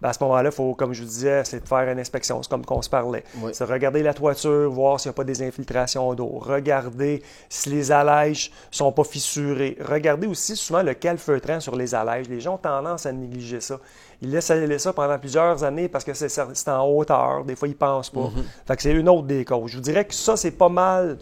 Ben, 0.00 0.10
à 0.10 0.12
ce 0.12 0.22
moment-là, 0.22 0.50
il 0.50 0.54
faut, 0.54 0.74
comme 0.74 0.92
je 0.92 1.02
vous 1.02 1.08
disais, 1.08 1.42
c'est 1.44 1.60
de 1.60 1.66
faire 1.66 1.88
une 1.88 1.98
inspection. 1.98 2.40
C'est 2.42 2.48
comme 2.48 2.64
qu'on 2.64 2.82
se 2.82 2.88
parlait. 2.88 3.24
Oui. 3.40 3.50
C'est 3.52 3.64
regarder 3.64 4.02
la 4.02 4.14
toiture, 4.14 4.70
voir 4.70 5.00
s'il 5.00 5.08
n'y 5.08 5.14
a 5.14 5.16
pas 5.16 5.24
des 5.24 5.42
infiltrations 5.42 6.14
d'eau. 6.14 6.38
Regarder 6.38 7.22
si 7.48 7.70
les 7.70 7.90
allèges 7.90 8.52
sont 8.70 8.92
pas 8.92 9.04
fissurés. 9.04 9.76
Regardez 9.80 10.28
aussi 10.28 10.54
souvent 10.54 10.82
le 10.82 10.94
calfeutrant 10.94 11.58
sur 11.58 11.74
les 11.74 11.94
allèges. 11.94 12.28
Les 12.28 12.40
gens 12.40 12.54
ont 12.54 12.58
tendance 12.58 13.06
à 13.06 13.12
négliger 13.12 13.60
ça. 13.60 13.80
Ils 14.22 14.30
laissent 14.30 14.50
aller 14.50 14.78
ça 14.78 14.92
pendant 14.92 15.18
plusieurs 15.18 15.64
années 15.64 15.88
parce 15.88 16.04
que 16.04 16.14
c'est 16.14 16.28
c'est 16.28 16.68
en 16.68 16.86
hauteur. 16.86 17.44
Des 17.44 17.56
fois, 17.56 17.68
ils 17.68 17.76
pensent 17.76 18.10
pas. 18.10 18.30
Fait 18.66 18.76
que 18.76 18.82
c'est 18.82 18.92
une 18.92 19.08
autre 19.08 19.26
des 19.26 19.44
causes. 19.44 19.70
Je 19.70 19.76
vous 19.76 19.82
dirais 19.82 20.04
que 20.04 20.14
ça, 20.14 20.36
c'est 20.36 20.52
pas 20.52 20.68
mal 20.68 21.18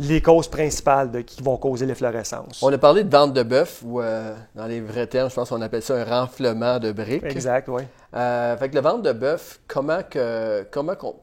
les 0.00 0.20
causes 0.22 0.48
principales 0.48 1.10
de- 1.10 1.20
qui 1.20 1.42
vont 1.42 1.56
causer 1.56 1.84
l'efflorescence. 1.86 2.62
On 2.62 2.72
a 2.72 2.78
parlé 2.78 3.04
de 3.04 3.10
vente 3.10 3.32
de 3.34 3.42
bœuf, 3.42 3.82
ou 3.84 4.00
euh, 4.00 4.34
dans 4.54 4.66
les 4.66 4.80
vrais 4.80 5.06
termes, 5.06 5.28
je 5.30 5.34
pense 5.34 5.50
qu'on 5.50 5.60
appelle 5.62 5.82
ça 5.82 5.94
un 5.96 6.04
renflement 6.04 6.78
de 6.78 6.90
briques. 6.92 7.24
Exact, 7.24 7.68
oui. 7.68 7.82
Euh, 8.16 8.56
fait 8.56 8.68
que 8.70 8.74
le 8.74 8.80
vente 8.80 9.02
de 9.02 9.12
bœuf, 9.12 9.60
comment 9.68 10.00
que 10.08 10.66
comment 10.70 10.94
qu'on 10.96 11.16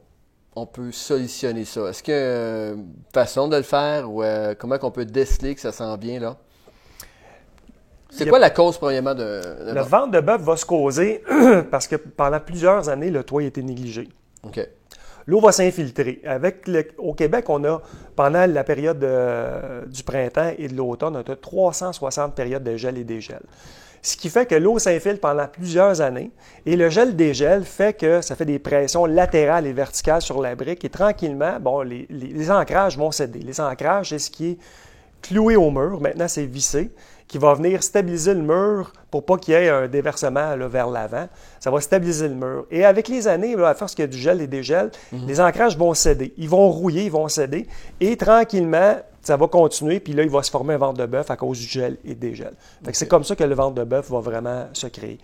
on 0.56 0.66
peut 0.66 0.90
solutionner 0.92 1.64
ça? 1.64 1.88
Est-ce 1.90 2.02
qu'il 2.02 2.14
y 2.14 2.16
a 2.16 2.70
une 2.74 2.86
façon 3.12 3.48
de 3.48 3.56
le 3.56 3.62
faire 3.62 4.10
ou 4.10 4.22
euh, 4.22 4.54
comment 4.58 4.78
qu'on 4.78 4.90
peut 4.90 5.04
déceler 5.04 5.54
que 5.54 5.60
ça 5.60 5.72
s'en 5.72 5.96
vient 5.96 6.20
là? 6.20 6.36
C'est 8.10 8.26
a- 8.26 8.30
quoi 8.30 8.38
la 8.38 8.50
cause 8.50 8.78
premièrement 8.78 9.14
de, 9.14 9.20
de 9.66 9.72
La 9.72 9.82
vente? 9.82 9.90
vente 9.90 10.10
de 10.12 10.20
bœuf 10.20 10.40
va 10.40 10.56
se 10.56 10.64
causer 10.64 11.22
parce 11.70 11.86
que 11.86 11.96
pendant 11.96 12.40
plusieurs 12.40 12.88
années, 12.88 13.10
le 13.10 13.22
toit 13.22 13.42
a 13.42 13.44
été 13.44 13.62
négligé. 13.62 14.08
OK. 14.44 14.66
L'eau 15.28 15.40
va 15.40 15.52
s'infiltrer. 15.52 16.20
Au 16.96 17.12
Québec, 17.14 17.44
on 17.48 17.62
a, 17.64 17.80
pendant 18.16 18.46
la 18.46 18.64
période 18.64 19.04
euh, 19.04 19.84
du 19.84 20.02
printemps 20.02 20.50
et 20.58 20.66
de 20.68 20.74
l'automne, 20.74 21.14
on 21.16 21.32
a 21.32 21.36
360 21.36 22.34
périodes 22.34 22.64
de 22.64 22.76
gel 22.76 22.96
et 22.98 23.04
dégel. 23.04 23.40
Ce 24.00 24.16
qui 24.16 24.30
fait 24.30 24.46
que 24.46 24.54
l'eau 24.54 24.78
s'infiltre 24.78 25.20
pendant 25.20 25.46
plusieurs 25.46 26.00
années 26.00 26.30
et 26.64 26.76
le 26.76 26.88
gel-dégel 26.88 27.64
fait 27.64 27.92
que 27.98 28.20
ça 28.22 28.36
fait 28.36 28.44
des 28.46 28.58
pressions 28.58 29.04
latérales 29.06 29.66
et 29.66 29.72
verticales 29.72 30.22
sur 30.22 30.40
la 30.40 30.54
brique 30.54 30.84
et 30.84 30.88
tranquillement, 30.88 31.58
bon, 31.60 31.82
les, 31.82 32.06
les- 32.08 32.28
les 32.28 32.50
ancrages 32.50 32.96
vont 32.96 33.10
céder. 33.10 33.40
Les 33.40 33.60
ancrages, 33.60 34.08
c'est 34.10 34.18
ce 34.20 34.30
qui 34.30 34.50
est 34.52 34.58
cloué 35.20 35.56
au 35.56 35.70
mur. 35.70 36.00
Maintenant, 36.00 36.28
c'est 36.28 36.46
vissé, 36.46 36.90
qui 37.28 37.36
va 37.36 37.54
venir 37.54 37.82
stabiliser 37.82 38.34
le 38.34 38.42
mur 38.42 38.92
pour 39.10 39.24
pas 39.24 39.36
qu'il 39.36 39.54
y 39.54 39.56
ait 39.56 39.68
un 39.68 39.86
déversement 39.86 40.56
là, 40.56 40.66
vers 40.66 40.88
l'avant. 40.88 41.28
Ça 41.60 41.70
va 41.70 41.80
stabiliser 41.80 42.28
le 42.28 42.34
mur. 42.34 42.66
Et 42.70 42.84
avec 42.84 43.08
les 43.08 43.28
années, 43.28 43.54
là, 43.54 43.68
à 43.68 43.74
force 43.74 43.94
qu'il 43.94 44.02
y 44.02 44.08
a 44.08 44.08
du 44.08 44.18
gel 44.18 44.40
et 44.40 44.46
des 44.46 44.62
gels, 44.62 44.90
les 45.12 45.40
ancrages 45.40 45.76
vont 45.76 45.92
céder. 45.94 46.32
Ils 46.38 46.48
vont 46.48 46.70
rouiller, 46.70 47.04
ils 47.04 47.10
vont 47.10 47.28
céder. 47.28 47.66
Et 48.00 48.16
tranquillement, 48.16 48.96
ça 49.20 49.36
va 49.36 49.46
continuer. 49.46 50.00
Puis 50.00 50.14
là, 50.14 50.22
il 50.22 50.30
va 50.30 50.42
se 50.42 50.50
former 50.50 50.74
un 50.74 50.78
ventre 50.78 50.98
de 50.98 51.06
bœuf 51.06 51.30
à 51.30 51.36
cause 51.36 51.58
du 51.58 51.66
gel 51.66 51.98
et 52.04 52.14
des 52.14 52.34
gels. 52.34 52.54
Que 52.84 52.96
c'est 52.96 53.08
comme 53.08 53.24
ça 53.24 53.36
que 53.36 53.44
le 53.44 53.54
ventre 53.54 53.74
de 53.74 53.84
bœuf 53.84 54.10
va 54.10 54.20
vraiment 54.20 54.66
se 54.72 54.86
créer. 54.86 55.18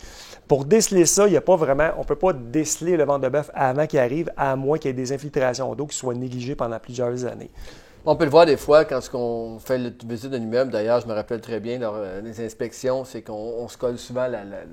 Pour 0.47 0.67
déceler 0.67 1.07
ça, 1.07 1.27
il 1.27 1.33
y 1.33 1.39
a 1.39 1.41
pas 1.41 1.57
vraiment, 1.57 1.89
on 1.97 2.01
ne 2.01 2.05
peut 2.05 2.17
pas 2.17 2.35
déceler 2.35 2.99
le 2.99 3.05
ventre 3.05 3.21
de 3.21 3.31
bœuf 3.31 3.51
avant 3.55 3.87
qu'il 3.87 3.99
arrive, 3.99 4.31
à 4.37 4.57
moins 4.57 4.77
qu'il 4.77 4.89
y 4.89 4.91
ait 4.91 4.95
des 4.95 5.13
infiltrations 5.13 5.75
d'eau 5.75 5.87
qui 5.87 5.97
soient 5.97 6.15
négligées 6.15 6.55
pendant 6.55 6.79
plusieurs 6.79 7.25
années. 7.25 7.51
On 8.07 8.17
peut 8.17 8.25
le 8.25 8.31
voir 8.31 8.45
des 8.47 8.57
fois 8.59 8.85
quand 8.85 9.01
on 9.15 9.59
fait 9.59 9.79
la 9.79 9.89
visite 10.07 10.31
d'un 10.31 10.39
immeuble. 10.43 10.71
D'ailleurs, 10.71 11.01
je 11.01 11.07
me 11.07 11.15
rappelle 11.15 11.41
très 11.41 11.59
bien 11.61 11.79
lors 11.79 11.95
euh, 11.97 12.21
des 12.21 12.45
inspections, 12.45 13.05
c'est 13.05 13.23
qu'on 13.23 13.33
on 13.33 13.69
se 13.69 13.79
colle 13.79 13.97
souvent 13.99 14.23
la, 14.29 14.45
la- 14.45 14.65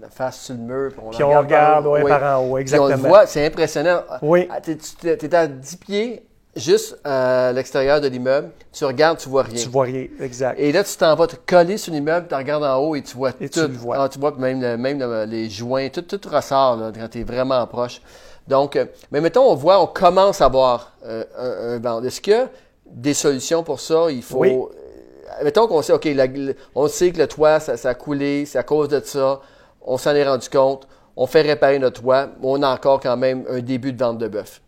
la 0.00 0.08
face 0.08 0.40
sur 0.40 0.54
le 0.54 0.60
mur. 0.60 0.90
Puis 0.92 1.00
on, 1.04 1.10
Puis 1.10 1.22
on 1.24 1.38
regarde 1.38 1.86
ouais, 1.86 2.02
Oui. 2.02 2.10
par 2.10 2.38
en 2.40 2.42
haut, 2.42 2.44
Puis 2.46 2.52
on 2.54 2.58
exactement. 2.58 2.90
le 2.96 3.08
voit, 3.08 3.26
c'est 3.26 3.44
impressionnant. 3.46 4.00
Oui. 4.22 4.48
Ah, 4.50 4.60
t'es- 4.60 4.76
Tu 4.78 5.08
es 5.08 5.34
à 5.34 5.46
10 5.46 5.76
pieds 5.76 6.26
juste 6.56 6.98
à 7.04 7.52
l'extérieur 7.52 8.00
de 8.00 8.08
l'immeuble. 8.08 8.48
Tu 8.72 8.84
regardes, 8.86 9.18
tu 9.18 9.28
vois 9.28 9.42
rien. 9.42 9.60
Tu 9.62 9.68
vois 9.68 9.84
rien, 9.84 10.06
exact. 10.20 10.58
Et 10.58 10.72
là, 10.72 10.84
tu 10.84 10.96
t'en 10.96 11.14
vas 11.16 11.26
te 11.26 11.36
coller 11.46 11.76
sur 11.76 11.92
l'immeuble, 11.92 12.28
tu 12.28 12.34
regardes 12.34 12.64
en 12.64 12.78
haut 12.78 12.94
et 12.96 13.02
tu 13.02 13.14
vois 13.16 13.30
Et 13.40 13.48
tout. 13.50 13.60
tu 13.60 13.68
le 13.68 13.74
vois. 13.76 13.96
Ah, 14.02 14.08
tu 14.08 14.18
vois 14.18 14.34
même, 14.38 14.60
le- 14.62 14.76
même 14.78 14.98
le- 14.98 15.24
les 15.26 15.50
joints, 15.50 15.88
tout, 15.90 16.00
tout 16.02 16.20
ressort 16.30 16.76
là, 16.76 16.92
quand 16.94 17.08
tu 17.08 17.20
es 17.20 17.24
vraiment 17.24 17.66
proche. 17.66 18.00
Donc, 18.48 18.76
euh, 18.76 18.84
mais 19.10 19.20
mettons, 19.20 19.44
on 19.50 19.54
voit, 19.54 19.80
on 19.80 19.86
commence 19.86 20.40
à 20.40 20.48
voir 20.48 20.92
euh, 21.06 21.24
un, 21.38 21.74
un 21.74 21.78
vent. 21.78 22.02
Est-ce 22.04 22.20
qu'il 22.20 22.32
y 22.34 22.36
a 22.36 22.48
des 22.86 23.14
solutions 23.14 23.62
pour 23.62 23.80
ça? 23.80 24.10
Il 24.10 24.22
faut. 24.22 24.38
Oui. 24.40 24.52
euh, 24.52 25.44
mettons 25.44 25.66
qu'on 25.66 25.80
sait, 25.82 25.92
OK, 25.94 26.04
la- 26.06 26.26
on 26.74 26.86
sait 26.88 27.10
que 27.10 27.18
le 27.18 27.26
toit, 27.26 27.60
ça, 27.60 27.76
ça 27.76 27.90
a 27.90 27.94
coulé, 27.94 28.44
c'est 28.46 28.58
à 28.58 28.62
cause 28.62 28.88
de 28.88 29.00
ça. 29.00 29.40
On 29.82 29.96
s'en 29.98 30.14
est 30.14 30.26
rendu 30.28 30.48
compte. 30.48 30.86
On 31.16 31.26
fait 31.26 31.42
réparer 31.42 31.78
notre 31.78 32.00
toit. 32.02 32.26
mais 32.26 32.32
On 32.42 32.62
a 32.62 32.68
encore 32.74 33.00
quand 33.00 33.16
même 33.16 33.44
un 33.48 33.60
début 33.60 33.92
de 33.92 34.02
vente 34.04 34.18
de 34.18 34.28
bœuf. 34.28 34.60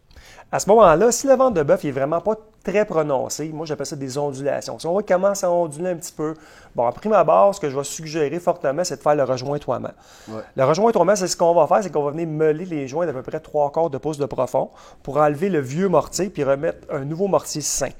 À 0.52 0.58
ce 0.60 0.68
moment-là, 0.70 1.10
si 1.12 1.26
le 1.26 1.34
ventre 1.34 1.54
de 1.54 1.62
bœuf 1.62 1.82
n'est 1.84 1.90
vraiment 1.90 2.20
pas 2.20 2.36
très 2.66 2.84
prononcé, 2.84 3.48
moi 3.52 3.64
j'appelle 3.64 3.86
ça 3.86 3.96
des 3.96 4.18
ondulations. 4.18 4.78
Si 4.78 4.86
on 4.86 4.92
voit 4.92 5.02
commence 5.02 5.44
à 5.44 5.50
onduler 5.50 5.90
un 5.90 5.96
petit 5.96 6.12
peu, 6.12 6.34
bon, 6.74 6.86
à 6.86 6.92
prime 6.92 7.12
abord, 7.12 7.54
ce 7.54 7.60
que 7.60 7.70
je 7.70 7.76
vais 7.76 7.84
suggérer 7.84 8.40
fortement, 8.40 8.82
c'est 8.82 8.96
de 8.96 9.02
faire 9.02 9.14
le 9.14 9.22
rejointoiement. 9.22 9.92
Ouais. 10.28 10.42
Le 10.56 10.64
rejointoiement, 10.64 11.14
c'est 11.14 11.28
ce 11.28 11.36
qu'on 11.36 11.54
va 11.54 11.66
faire, 11.66 11.82
c'est 11.82 11.92
qu'on 11.92 12.02
va 12.02 12.10
venir 12.10 12.26
meuler 12.26 12.64
les 12.64 12.88
joints 12.88 13.06
d'à 13.06 13.12
peu 13.12 13.22
près 13.22 13.38
trois 13.38 13.70
quarts 13.70 13.90
de 13.90 13.98
pouce 13.98 14.18
de 14.18 14.26
profond 14.26 14.70
pour 15.02 15.18
enlever 15.18 15.48
le 15.48 15.60
vieux 15.60 15.88
mortier 15.88 16.28
puis 16.28 16.42
remettre 16.42 16.78
un 16.90 17.04
nouveau 17.04 17.28
mortier 17.28 17.60
sain. 17.60 17.90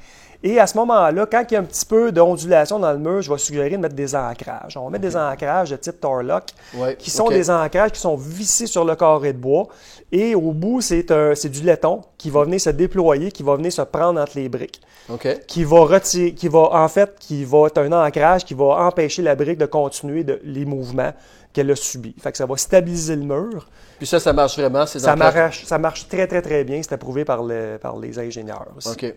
Et 0.43 0.59
à 0.61 0.67
ce 0.67 0.77
moment-là, 0.79 1.27
quand 1.27 1.45
il 1.51 1.55
y 1.55 1.57
a 1.57 1.61
un 1.61 1.65
petit 1.65 1.87
peu 1.87 2.13
d'ondulation 2.13 2.79
dans 2.79 2.93
le 2.93 2.99
mur, 2.99 3.23
je 3.23 3.33
vais 3.33 3.39
suggérer 3.39 3.71
de 3.71 3.77
mettre 3.79 3.95
des 3.95 4.15
ancrages. 4.15 4.77
On 4.77 4.85
va 4.85 4.91
mettre 4.91 5.03
des 5.03 5.17
ancrages 5.17 5.71
de 5.71 5.77
type 5.77 6.01
Torlock 6.01 6.45
Ouais, 6.75 6.97
qui 6.97 7.11
sont 7.11 7.29
des 7.29 7.51
ancrages 7.51 7.93
qui 7.93 8.01
sont 8.01 8.17
vissés 8.17 8.67
sur 8.67 8.85
le 8.85 8.95
carré 8.97 9.33
de 9.33 9.39
bois. 9.39 9.67
Et 10.13 10.35
au 10.35 10.53
bout, 10.53 10.81
c'est 10.83 11.03
du 11.49 11.63
laiton 11.63 12.03
qui 12.19 12.31
va 12.31 12.45
venir 12.45 12.61
se 12.61 12.71
déployer, 12.71 13.33
qui 13.33 13.43
va 13.43 13.57
venir 13.57 13.73
se 13.73 13.83
prendre 13.83 14.21
entre 14.21 14.33
les 14.37 14.49
briques, 14.49 14.81
OK? 15.09 15.27
qui 15.47 15.65
va 15.65 15.81
retirer, 15.81 16.33
qui 16.33 16.49
va 16.49 16.69
en 16.73 16.89
fait, 16.89 17.17
qui 17.19 17.45
va 17.45 17.67
être 17.67 17.79
un 17.79 17.91
ancrage 17.93 18.45
qui 18.45 18.55
va 18.55 18.87
empêcher 18.87 19.23
la 19.23 19.35
brique 19.35 19.59
de 19.59 19.67
continuer 19.67 20.23
de- 20.23 20.41
les 20.45 20.65
mouvements 20.65 21.13
qu'elle 21.53 21.71
a 21.71 21.77
subis. 21.77 22.15
Fait 22.21 22.31
que 22.31 22.39
ça 22.39 22.47
va 22.47 22.57
stabiliser 22.57 23.17
le 23.17 23.23
mur. 23.23 23.67
Puis 23.99 24.07
ça, 24.07 24.21
ça 24.21 24.33
marche 24.33 24.57
vraiment. 24.59 24.87
ces 24.87 25.01
Ça 25.01 25.15
ancrages- 25.15 25.35
marche, 25.35 25.65
ça 25.65 25.79
marche 25.79 26.07
très 26.09 26.27
très 26.27 26.43
très 26.43 26.65
bien. 26.65 26.81
C'est 26.83 26.93
approuvé 26.93 27.25
par, 27.25 27.43
le- 27.43 27.79
par 27.81 27.99
les 27.99 28.19
ingénieurs 28.19 28.67
aussi. 28.77 28.91
OK. 28.91 29.15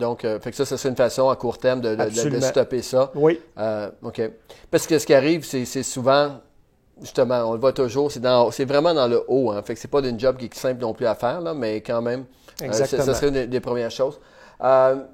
Donc, 0.00 0.24
euh, 0.24 0.40
fait 0.40 0.50
que 0.50 0.56
ça, 0.56 0.64
ça 0.64 0.76
serait 0.76 0.88
une 0.88 0.96
façon 0.96 1.28
à 1.28 1.36
court 1.36 1.58
terme 1.58 1.80
de, 1.80 1.96
stopper 2.40 2.82
ça. 2.82 3.10
Oui, 3.14 3.40
Euh, 3.58 3.90
OK. 4.02 4.20
Parce 4.70 4.86
que 4.86 4.98
ce 4.98 5.06
qui 5.06 5.14
arrive, 5.14 5.44
c'est 5.44 5.64
c'est 5.64 5.82
souvent, 5.84 6.40
justement, 7.00 7.44
on 7.48 7.52
le 7.52 7.60
voit 7.60 7.72
toujours, 7.72 8.10
c'est 8.10 8.20
c'est 8.50 8.64
vraiment 8.64 8.94
dans 8.94 9.06
le 9.06 9.22
haut. 9.28 9.50
Hein. 9.52 9.62
Fait 9.62 9.74
que 9.74 9.80
c'est 9.80 9.88
pas 9.88 10.00
une 10.00 10.18
job 10.18 10.36
qui 10.36 10.46
est 10.46 10.54
simple 10.54 10.80
non 10.80 10.94
plus 10.94 11.06
à 11.06 11.14
faire, 11.14 11.40
là, 11.40 11.54
mais 11.54 11.80
quand 11.82 12.02
même, 12.02 12.24
euh, 12.62 12.72
ça, 12.72 12.86
ça 12.86 13.14
serait 13.14 13.28
une 13.28 13.46
des- 13.46 13.60
premières 13.60 13.90
choses. 13.90 14.18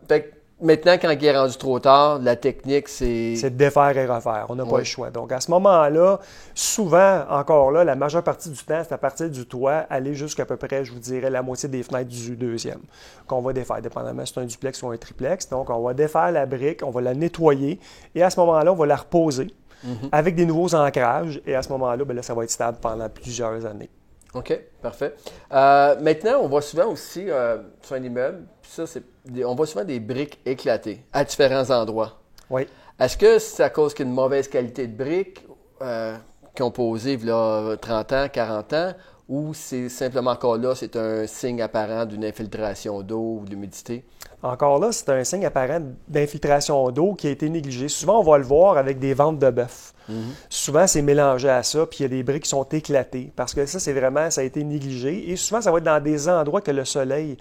Fait 0.08 0.22
que 0.22 0.35
maintenant, 0.60 0.92
quand 1.00 1.10
il 1.10 1.24
est 1.24 1.36
rendu 1.36 1.56
trop 1.56 1.78
tard, 1.78 2.18
la 2.18 2.36
technique, 2.36 2.88
c'est... 2.88 3.36
c'est 3.36 3.50
de 3.50 3.56
défaire 3.56 3.96
et 3.96 4.06
refaire. 4.06 4.46
On 4.48 4.54
n'a 4.54 4.64
pas 4.64 4.78
le 4.78 4.84
choix. 4.84 5.10
Donc, 5.10 5.32
à 5.32 5.40
ce 5.40 5.50
moment-là, 5.50 6.18
souvent, 6.54 7.24
encore 7.30 7.70
là, 7.72 7.84
la 7.84 7.94
majeure 7.96 8.22
partie 8.22 8.50
du 8.50 8.62
temps, 8.64 8.82
c'est 8.82 8.92
à 8.92 8.98
partir 8.98 9.28
du 9.30 9.46
toit, 9.46 9.84
aller 9.90 10.14
jusqu'à 10.14 10.44
peu 10.46 10.56
près, 10.56 10.84
je 10.84 10.92
vous 10.92 10.98
dirais, 10.98 11.30
la 11.30 11.42
moitié 11.42 11.68
des 11.68 11.82
fenêtres 11.82 12.08
du 12.10 12.36
deuxième 12.36 12.80
qu'on 13.26 13.40
va 13.42 13.52
défaire, 13.52 13.80
dépendamment 13.82 14.24
si 14.24 14.32
c'est 14.34 14.40
un 14.40 14.44
duplex 14.44 14.82
ou 14.82 14.88
un 14.90 14.96
triplex. 14.96 15.48
Donc, 15.48 15.70
on 15.70 15.82
va 15.82 15.94
défaire 15.94 16.32
la 16.32 16.46
brique, 16.46 16.80
on 16.84 16.90
va 16.90 17.00
la 17.00 17.14
nettoyer 17.14 17.78
et 18.14 18.22
à 18.22 18.30
ce 18.30 18.40
moment-là, 18.40 18.72
on 18.72 18.76
va 18.76 18.86
la 18.86 18.96
reposer 18.96 19.48
Mhm. 19.84 20.08
avec 20.10 20.34
des 20.34 20.46
nouveaux 20.46 20.74
ancrages 20.74 21.40
et 21.46 21.54
à 21.54 21.62
ce 21.62 21.68
moment-là, 21.68 22.02
ben 22.06 22.16
là, 22.16 22.22
ça 22.22 22.32
va 22.32 22.44
être 22.44 22.50
stable 22.50 22.78
pendant 22.80 23.08
plusieurs 23.10 23.66
années. 23.66 23.90
OK, 24.34 24.58
parfait. 24.82 25.14
Euh, 25.52 25.96
maintenant, 26.00 26.40
on 26.42 26.48
voit 26.48 26.62
souvent 26.62 26.86
aussi 26.86 27.30
euh, 27.30 27.58
sur 27.82 27.96
un 27.96 28.02
immeuble, 28.02 28.44
puis 28.60 28.70
ça, 28.70 28.84
des- 29.24 29.44
on 29.44 29.54
voit 29.54 29.66
souvent 29.66 29.84
des 29.84 29.98
briques 30.00 30.38
éclatées 30.44 31.04
à 31.12 31.24
différents 31.24 31.70
endroits. 31.70 32.20
Oui. 32.50 32.66
Est-ce 32.98 33.16
que 33.16 33.38
c'est 33.38 33.62
à 33.62 33.70
cause 33.70 33.94
qu'il 33.94 34.04
y 34.04 34.08
a 34.08 34.10
une 34.10 34.14
mauvaise 34.16 34.48
qualité 34.48 34.86
de 34.86 34.96
briques 34.96 35.44
euh, 35.82 36.16
qui 36.54 36.62
ont 36.62 36.70
posé 36.70 37.14
il 37.14 37.26
y 37.26 37.30
a 37.30 37.76
30 37.80 38.12
ans, 38.12 38.26
40 38.32 38.72
ans, 38.72 38.92
ou 39.28 39.54
c'est 39.54 39.88
simplement 39.88 40.30
encore 40.30 40.56
là, 40.56 40.74
c'est 40.74 40.94
un 40.96 41.26
signe 41.26 41.60
apparent 41.60 42.06
d'une 42.06 42.24
infiltration 42.24 43.02
d'eau 43.02 43.40
ou 43.40 43.44
d'humidité? 43.44 44.04
Encore 44.42 44.78
là, 44.78 44.92
c'est 44.92 45.08
un 45.08 45.24
signe 45.24 45.44
apparent 45.44 45.80
d'infiltration 46.06 46.90
d'eau 46.92 47.14
qui 47.14 47.26
a 47.26 47.30
été 47.30 47.48
négligé. 47.48 47.88
Souvent, 47.88 48.20
on 48.20 48.22
va 48.22 48.38
le 48.38 48.44
voir 48.44 48.76
avec 48.76 49.00
des 49.00 49.14
ventes 49.14 49.40
de 49.40 49.50
bœuf. 49.50 49.94
Mhm. 50.08 50.32
Souvent, 50.48 50.86
c'est 50.86 51.02
mélangé 51.02 51.48
à 51.48 51.64
ça, 51.64 51.86
puis 51.86 51.98
il 52.00 52.02
y 52.02 52.04
a 52.04 52.08
des 52.08 52.22
briques 52.22 52.44
qui 52.44 52.50
sont 52.50 52.62
éclatées 52.64 53.32
parce 53.34 53.52
que 53.54 53.66
ça, 53.66 53.80
c'est 53.80 53.92
vraiment, 53.92 54.30
ça 54.30 54.42
a 54.42 54.44
été 54.44 54.62
négligé. 54.62 55.30
Et 55.30 55.36
souvent, 55.36 55.60
ça 55.60 55.72
va 55.72 55.78
être 55.78 55.84
dans 55.84 56.02
des 56.02 56.28
endroits 56.28 56.60
que 56.60 56.70
le 56.70 56.84
soleil 56.84 57.36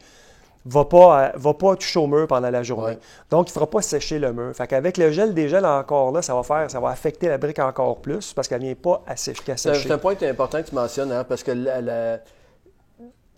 va 0.67 0.85
pas, 0.85 1.31
va 1.35 1.53
pas 1.53 1.75
toucher 1.75 1.99
au 1.99 2.07
mur 2.07 2.25
pendant 2.27 2.49
la 2.49 2.63
journée. 2.63 2.93
Ouais. 2.93 2.99
Donc, 3.29 3.47
il 3.47 3.51
ne 3.51 3.53
fera 3.53 3.69
pas 3.69 3.81
sécher 3.81 4.17
le 4.19 4.33
mur. 4.33 4.55
Fait 4.55 4.65
qu'avec 4.67 4.97
le 4.97 5.11
gel 5.11 5.33
des 5.33 5.47
gels 5.47 5.65
encore 5.65 6.11
là, 6.11 6.21
ça 6.21 6.33
va 6.33 6.41
faire, 6.43 6.69
ça 6.71 6.79
va 6.79 6.89
affecter 6.89 7.27
la 7.27 7.37
brique 7.37 7.59
encore 7.59 7.97
plus 8.01 8.33
parce 8.33 8.47
qu'elle 8.47 8.61
ne 8.61 8.65
vient 8.65 8.75
pas 8.75 9.03
à 9.05 9.15
sécher. 9.15 9.41
C'est 9.45 9.51
un- 9.51 9.57
sécher. 9.57 9.87
c'est 9.87 9.93
un 9.93 9.97
point 9.99 10.15
important 10.23 10.61
que 10.63 10.67
tu 10.69 10.75
mentionnes, 10.75 11.11
hein, 11.11 11.23
parce 11.23 11.43
que 11.43 11.51
la- 11.51 11.81
la- 11.81 12.19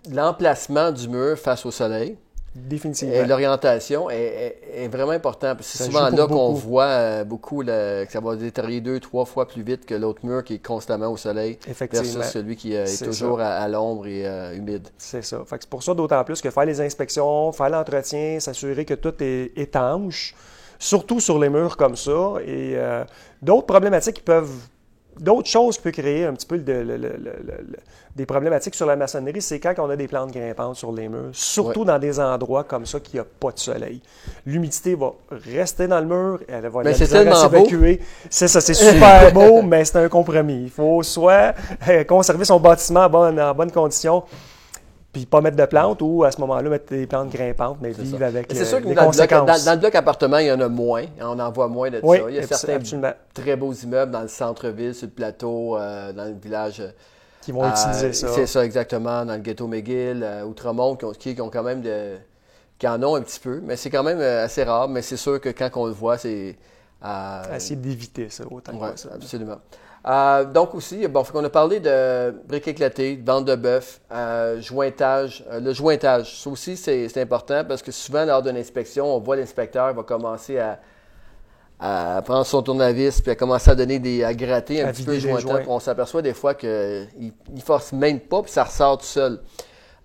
l'emplacement 0.10 0.91
du 0.91 1.07
mur 1.10 1.38
face 1.38 1.65
au 1.65 1.72
soleil 1.72 2.17
Définitivement. 2.68 3.26
l'orientation 3.28 4.10
est, 4.10 4.16
est- 4.74 4.84
est 4.84 4.88
vraiment 4.88 5.12
important. 5.12 5.56
parce 5.56 5.72
que 5.72 5.78
C'est 5.78 5.84
souvent 5.86 6.10
là 6.10 6.28
qu'on 6.28 6.54
voit 6.54 6.86
euh, 6.86 7.24
beaucoup 7.24 7.62
le- 7.62 8.06
que 8.06 8.12
ça 8.12 8.20
va 8.20 8.36
détériorer 8.36 8.82
deux, 8.82 9.00
trois 9.00 9.26
fois 9.26 9.48
plus 9.48 9.62
vite 9.62 9.86
que 9.86 9.94
l'autre 9.96 10.26
mur 10.26 10.44
qui 10.44 10.56
est 10.56 10.66
constamment 10.66 11.08
au 11.12 11.18
soleil 11.18 11.58
Effectivement. 11.68 12.06
versus 12.20 12.32
celui 12.34 12.56
qui 12.56 12.76
euh, 12.76 12.86
est 12.86 13.04
toujours 13.06 13.38
ça. 13.40 13.58
à, 13.58 13.64
à 13.64 13.68
l'ombre 13.68 14.08
et 14.08 14.26
euh, 14.26 14.56
humide. 14.56 14.88
C'est 14.98 15.22
ça. 15.24 15.44
C'est 15.50 15.66
pour 15.70 15.84
ça 15.84 15.94
d'autant 15.94 16.24
plus 16.24 16.42
que 16.42 16.50
faire 16.50 16.66
les 16.66 16.82
inspections, 16.82 17.52
faire 17.52 17.70
l'entretien, 17.70 18.40
s'assurer 18.40 18.86
que 18.86 18.94
tout 18.96 19.14
est 19.22 19.52
étanche, 19.56 20.34
surtout 20.80 21.20
sur 21.20 21.40
les 21.40 21.50
murs 21.50 21.78
comme 21.78 21.96
ça. 21.96 22.36
Et 22.46 22.74
euh, 22.76 23.04
d'autres 23.42 23.68
problématiques 23.68 24.16
qui 24.16 24.22
peuvent. 24.24 24.52
D'autres 25.20 25.50
choses 25.50 25.78
qui 25.78 25.84
peuvent 25.84 25.92
créer 25.94 26.26
un 26.26 26.34
petit 26.34 26.46
peu 26.46 26.58
le- 26.58 26.84
le- 26.84 26.98
le- 26.98 27.78
des 28.16 28.26
problématiques 28.26 28.74
sur 28.74 28.88
la 28.88 28.96
maçonnerie, 28.96 29.42
c'est 29.44 29.60
quand 29.60 29.74
on 29.78 29.90
a 29.92 29.96
des 29.96 30.08
plantes 30.08 30.32
grimpantes 30.32 30.76
sur 30.76 30.92
les 30.92 31.08
murs, 31.08 31.30
surtout 31.34 31.86
dans 31.86 32.00
des 32.00 32.20
endroits 32.20 32.64
comme 32.64 32.86
ça 32.86 33.00
qu'il 33.00 33.16
n'y 33.16 33.20
a 33.20 33.26
pas 33.40 33.52
de 33.52 33.60
soleil. 33.60 34.02
L'humidité 34.46 34.96
va 34.96 35.14
rester 35.30 35.88
dans 35.88 36.00
le 36.00 36.06
mur, 36.08 36.40
elle 36.48 36.68
va 36.68 36.82
beau. 37.30 37.36
s'évacuer. 37.36 38.02
C'est 38.30 38.48
ça, 38.48 38.60
c'est 38.60 38.74
super 38.74 39.32
beau, 39.34 39.62
mais 39.62 39.86
c'est 39.86 39.98
un 40.00 40.10
compromis. 40.10 40.64
Il 40.64 40.70
faut 40.72 41.04
soit 41.04 41.54
euh, 41.88 42.04
conserver 42.06 42.46
son 42.46 42.60
bâtiment 42.60 43.02
en 43.06 43.10
bonne, 43.10 43.40
en 43.40 43.54
bonne 43.54 43.72
condition, 43.72 44.24
puis 45.18 45.26
pas 45.26 45.42
mettre 45.42 45.58
de 45.58 45.66
plantes, 45.66 46.02
ou 46.02 46.24
à 46.24 46.32
ce 46.32 46.40
moment-là, 46.42 46.70
mettre 46.70 46.86
des 46.94 47.08
plantes 47.08 47.30
grimpantes, 47.30 47.78
mais 47.82 47.92
vivre 47.92 48.20
ça. 48.20 48.28
avec 48.28 48.48
C'est 48.52 48.62
euh, 48.62 48.66
sûr 48.66 48.82
que 48.82 48.88
les 48.88 48.94
dans 48.96 49.02
le, 49.04 49.08
bloc, 49.12 49.16
conséquences. 49.30 49.46
dans- 49.64 49.66
dans 49.66 49.72
le 49.74 49.80
bloc 49.80 49.96
appartement, 49.96 50.38
il 50.38 50.48
y 50.48 50.52
en 50.52 50.60
a 50.62 50.68
moins. 50.70 51.04
On 51.22 51.40
en 51.40 51.52
voit 51.52 51.68
moins 51.68 51.90
de 51.90 52.00
oui, 52.04 52.18
ça. 52.18 52.24
Il 52.30 52.36
y 52.36 52.40
a 52.40 52.48
certains 52.48 52.76
absolument, 52.76 53.12
très 53.34 53.56
beaux 53.56 53.74
immeubles 53.74 54.12
dans 54.12 54.22
le 54.22 54.28
centre-ville, 54.28 54.94
sur 54.96 55.08
le 55.08 55.12
plateau, 55.14 55.78
euh, 55.78 56.14
dans 56.14 56.26
le 56.26 56.34
village. 56.40 56.80
euh, 56.82 56.90
qui 57.42 57.52
vont 57.54 57.64
Euh, 57.64 57.70
utiliser 57.70 58.12
ça. 58.14 58.28
C'est 58.30 58.46
ça, 58.46 58.66
exactement. 58.66 59.24
Dans 59.26 59.34
le 59.34 59.40
ghetto 59.40 59.68
McGill, 59.68 60.22
euh, 60.22 60.44
Outremont, 60.44 60.96
qui 60.98 61.06
ont, 61.06 61.12
qui, 61.14 61.42
ont 61.42 61.50
quand 61.50 61.64
même 61.64 61.82
de, 61.82 62.18
qui 62.78 62.88
en 62.88 63.02
ont 63.04 63.16
un 63.16 63.22
petit 63.22 63.40
peu, 63.40 63.62
mais 63.64 63.76
c'est 63.78 63.90
quand 63.90 64.04
même 64.04 64.20
assez 64.20 64.64
rare. 64.64 64.90
Mais 64.90 65.02
c'est 65.02 65.16
sûr 65.18 65.40
que 65.40 65.50
quand 65.50 65.70
on 65.76 65.86
le 65.86 65.94
voit, 65.94 66.18
c'est. 66.18 66.58
euh, 67.06 67.56
Essayer 67.56 67.76
d'éviter 67.78 68.30
ça 68.30 68.44
autant 68.52 68.74
ouais, 68.74 68.88
que 68.88 68.92
possible. 68.92 69.14
absolument. 69.16 69.58
Euh, 70.08 70.46
donc 70.46 70.74
aussi, 70.74 71.06
bon, 71.08 71.24
fait 71.24 71.34
qu'on 71.34 71.44
a 71.44 71.50
parlé 71.50 71.82
de 71.82 72.34
briques 72.48 72.68
éclatées, 72.68 73.18
de 73.18 73.26
vente 73.30 73.44
de 73.46 73.56
bœuf, 73.56 74.00
euh, 74.12 74.62
jointage. 74.62 75.44
Euh, 75.52 75.60
le 75.60 75.74
jointage, 75.74 76.42
ça 76.42 76.50
aussi, 76.50 76.78
c'est 76.78 77.18
important 77.18 77.64
parce 77.68 77.82
que 77.82 77.92
souvent, 77.92 78.24
lors 78.24 78.42
d'une 78.42 78.56
inspection, 78.56 79.14
on 79.14 79.20
voit 79.20 79.36
l'inspecteur 79.36 79.94
va 79.94 80.04
commencer 80.04 80.60
à, 80.60 80.80
à 81.80 82.22
prendre 82.22 82.46
son 82.46 82.62
tournevis 82.62 83.20
puis 83.20 83.32
à 83.32 83.36
commencer 83.36 83.70
à 83.70 83.76
donner 83.76 84.00
des 84.00 84.24
à 84.24 84.34
gratter 84.34 84.82
un 84.82 84.88
À 84.88 84.94
petit 84.94 85.04
peu 85.04 85.14
le 85.14 85.20
puis 85.20 85.66
On 85.68 85.80
s'aperçoit 85.80 86.22
des 86.22 86.34
fois 86.34 86.54
qu'il 86.54 86.70
ne 86.70 87.62
force 87.62 87.92
même 87.92 88.22
pas 88.22 88.42
puis 88.42 88.52
ça 88.52 88.64
ressort 88.64 89.00
tout 89.00 89.06
seul. 89.06 89.42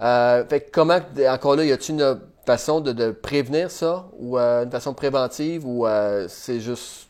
Fait 0.00 0.68
comment, 0.73 0.99
encore 1.28 1.54
là, 1.54 1.64
y 1.64 1.71
a-t-il 1.71 2.00
une 2.00 2.21
façon 2.44 2.80
de, 2.80 2.90
de 2.90 3.12
prévenir 3.12 3.71
ça 3.71 4.06
ou 4.18 4.37
une 4.37 4.71
façon 4.71 4.94
préventive 4.94 5.64
ou 5.64 5.87
c'est 6.26 6.59
juste. 6.59 7.09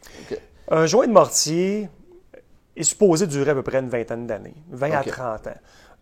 Un 0.70 0.84
joint 0.84 1.06
de 1.06 1.12
mortier 1.12 1.88
est 2.76 2.82
supposé 2.84 3.26
durer 3.26 3.50
à 3.50 3.54
peu 3.54 3.62
près 3.62 3.78
une 3.78 3.88
vingtaine 3.88 4.26
d'années, 4.26 4.54
20 4.70 4.90
à 4.92 5.00
OK. 5.00 5.08
30 5.08 5.46
ans. 5.48 5.50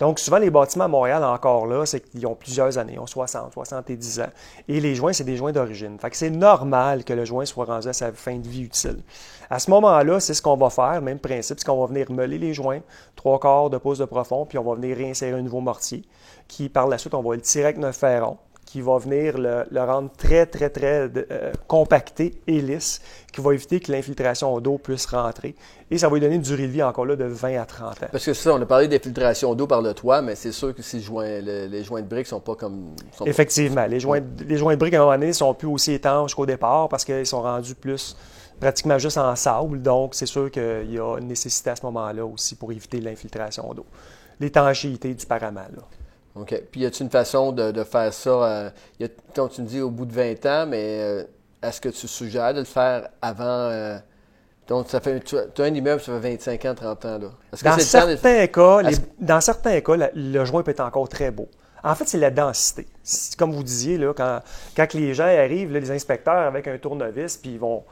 Donc, 0.00 0.18
souvent, 0.18 0.38
les 0.38 0.48
bâtiments 0.48 0.84
à 0.84 0.88
Montréal, 0.88 1.22
encore 1.22 1.66
là, 1.66 1.84
c'est 1.84 2.00
qu'ils 2.00 2.26
ont 2.26 2.34
plusieurs 2.34 2.78
années, 2.78 2.94
ils 2.94 2.98
ont 2.98 3.06
60, 3.06 3.52
70 3.52 4.20
ans. 4.20 4.30
Et 4.66 4.80
les 4.80 4.94
joints, 4.94 5.12
c'est 5.12 5.24
des 5.24 5.36
joints 5.36 5.52
d'origine. 5.52 5.98
Fait 5.98 6.08
que 6.08 6.16
c'est 6.16 6.30
normal 6.30 7.04
que 7.04 7.12
le 7.12 7.26
joint 7.26 7.44
soit 7.44 7.66
rendu 7.66 7.86
à 7.86 7.92
sa 7.92 8.10
fin 8.12 8.36
de 8.36 8.48
vie 8.48 8.62
utile. 8.62 9.02
À 9.50 9.58
ce 9.58 9.70
moment-là, 9.70 10.18
c'est 10.18 10.32
ce 10.32 10.40
qu'on 10.40 10.56
va 10.56 10.70
faire, 10.70 11.02
même 11.02 11.18
principe, 11.18 11.58
c'est 11.58 11.66
qu'on 11.66 11.78
va 11.78 11.86
venir 11.86 12.10
meuler 12.10 12.38
les 12.38 12.54
joints, 12.54 12.80
trois 13.14 13.38
quarts 13.38 13.68
de 13.68 13.76
pouce 13.76 13.98
de 13.98 14.06
profond, 14.06 14.46
puis 14.46 14.56
on 14.56 14.64
va 14.64 14.74
venir 14.74 14.96
réinsérer 14.96 15.38
un 15.38 15.42
nouveau 15.42 15.60
mortier, 15.60 16.02
qui, 16.48 16.70
par 16.70 16.88
la 16.88 16.96
suite, 16.96 17.12
on 17.12 17.22
va 17.22 17.34
le 17.34 17.42
tirer 17.42 17.64
avec 17.64 17.76
notre 17.76 17.98
ferron, 17.98 18.38
qui 18.70 18.80
va 18.82 18.98
venir 18.98 19.36
le, 19.36 19.64
le 19.68 19.80
rendre 19.82 20.10
très, 20.16 20.46
très, 20.46 20.70
très 20.70 21.10
euh, 21.32 21.52
compacté 21.66 22.40
et 22.46 22.60
lisse, 22.60 23.00
qui 23.32 23.40
va 23.40 23.52
éviter 23.52 23.80
que 23.80 23.90
l'infiltration 23.90 24.60
d'eau 24.60 24.78
puisse 24.78 25.06
rentrer. 25.06 25.56
Et 25.90 25.98
ça 25.98 26.06
va 26.08 26.14
lui 26.14 26.20
donner 26.20 26.36
une 26.36 26.42
durée 26.42 26.68
de 26.68 26.72
vie 26.72 26.82
encore 26.84 27.04
là 27.04 27.16
de 27.16 27.24
20 27.24 27.60
à 27.60 27.64
30 27.64 28.04
ans. 28.04 28.06
Parce 28.12 28.24
que 28.24 28.32
ça, 28.32 28.54
on 28.54 28.62
a 28.62 28.66
parlé 28.66 28.86
d'infiltration 28.86 29.56
d'eau 29.56 29.66
par 29.66 29.82
le 29.82 29.92
toit, 29.92 30.22
mais 30.22 30.36
c'est 30.36 30.52
sûr 30.52 30.72
que 30.72 30.82
si 30.82 30.98
le 30.98 31.02
joint- 31.02 31.40
le- 31.40 31.66
les 31.66 31.82
joints 31.82 32.00
de 32.02 32.06
briques 32.06 32.28
sont 32.28 32.38
pas 32.38 32.54
comme. 32.54 32.94
sont 33.10 33.24
pas- 33.24 33.30
Effectivement, 33.30 33.86
les 33.86 33.98
joints, 33.98 34.20
les 34.46 34.56
joints 34.56 34.74
de 34.74 34.78
briques 34.78 34.94
à 34.94 34.98
un 34.98 35.04
moment 35.04 35.18
donné 35.18 35.32
sont 35.32 35.52
plus 35.52 35.66
aussi 35.66 35.92
étanches 35.94 36.36
qu'au 36.36 36.46
départ 36.46 36.88
parce 36.88 37.04
qu'ils 37.04 37.26
sont 37.26 37.42
rendus 37.42 37.74
plus 37.74 38.16
pratiquement 38.60 38.98
juste 38.98 39.18
en 39.18 39.34
sable. 39.34 39.82
Donc, 39.82 40.14
c'est 40.14 40.26
sûr 40.26 40.48
qu'il 40.48 40.92
y 40.92 40.98
a 41.00 41.16
une 41.18 41.26
nécessité 41.26 41.70
à 41.70 41.76
ce 41.76 41.84
moment-là 41.86 42.24
aussi 42.24 42.54
pour 42.54 42.70
éviter 42.70 43.00
l'infiltration 43.00 43.74
d'eau. 43.74 43.86
L'étanchéité 44.38 45.12
du 45.12 45.26
parament. 45.26 45.66
Là. 45.76 45.82
OK. 46.36 46.62
Puis 46.70 46.80
y 46.82 46.86
a-t-il 46.86 47.04
une 47.04 47.10
façon 47.10 47.52
de, 47.52 47.70
de 47.72 47.84
faire 47.84 48.12
ça? 48.12 48.30
euh, 48.30 48.70
y 49.00 49.04
a, 49.04 49.08
quand 49.34 49.48
tu 49.48 49.62
me 49.62 49.66
dis 49.66 49.80
au 49.80 49.90
bout 49.90 50.06
de 50.06 50.12
20 50.12 50.46
ans, 50.46 50.66
mais 50.66 51.00
euh, 51.00 51.24
est-ce 51.62 51.80
que 51.80 51.88
tu 51.88 52.06
suggères 52.08 52.54
de 52.54 52.60
le 52.60 52.64
faire 52.64 53.08
avant. 53.20 53.44
euh, 53.44 53.98
donc, 54.68 54.88
ça 54.88 55.00
fait, 55.00 55.18
tu, 55.24 55.36
as 55.36 55.64
un 55.64 55.74
immeuble, 55.74 56.00
ça 56.00 56.12
fait 56.20 56.30
25 56.36 56.64
ans, 56.66 56.74
30 56.76 57.04
ans. 57.04 57.18
Là. 57.18 57.26
Est-ce 57.52 57.64
que 57.64 57.68
Dans 57.68 57.78
c'est 57.78 57.98
le 57.98 58.02
temps 58.04 58.08
de- 58.10 58.16
certains, 58.16 58.46
cas, 58.46 58.82
les- 58.82 58.96
dans 59.26 59.40
certains 59.40 59.80
cas, 59.80 59.96
la- 59.96 60.10
le 60.14 60.44
joint 60.44 60.62
peut 60.62 60.70
être 60.70 60.80
encore 60.80 61.08
très 61.08 61.32
beau. 61.32 61.48
En 61.82 61.94
fait, 61.96 62.06
c'est 62.06 62.18
la 62.18 62.30
densité. 62.30 62.86
C'est 63.02 63.36
Comme 63.36 63.50
vous 63.52 63.64
disiez, 63.64 63.98
là, 63.98 64.12
quand, 64.14 64.40
quand 64.76 64.94
les 64.94 65.12
gens 65.14 65.24
arrivent, 65.24 65.72
là, 65.72 65.80
les 65.80 65.90
inspecteurs 65.90 66.46
avec 66.46 66.68
un 66.68 66.78
tournevis, 66.78 67.36
puis 67.38 67.52
ils 67.54 67.58
vont, 67.58 67.82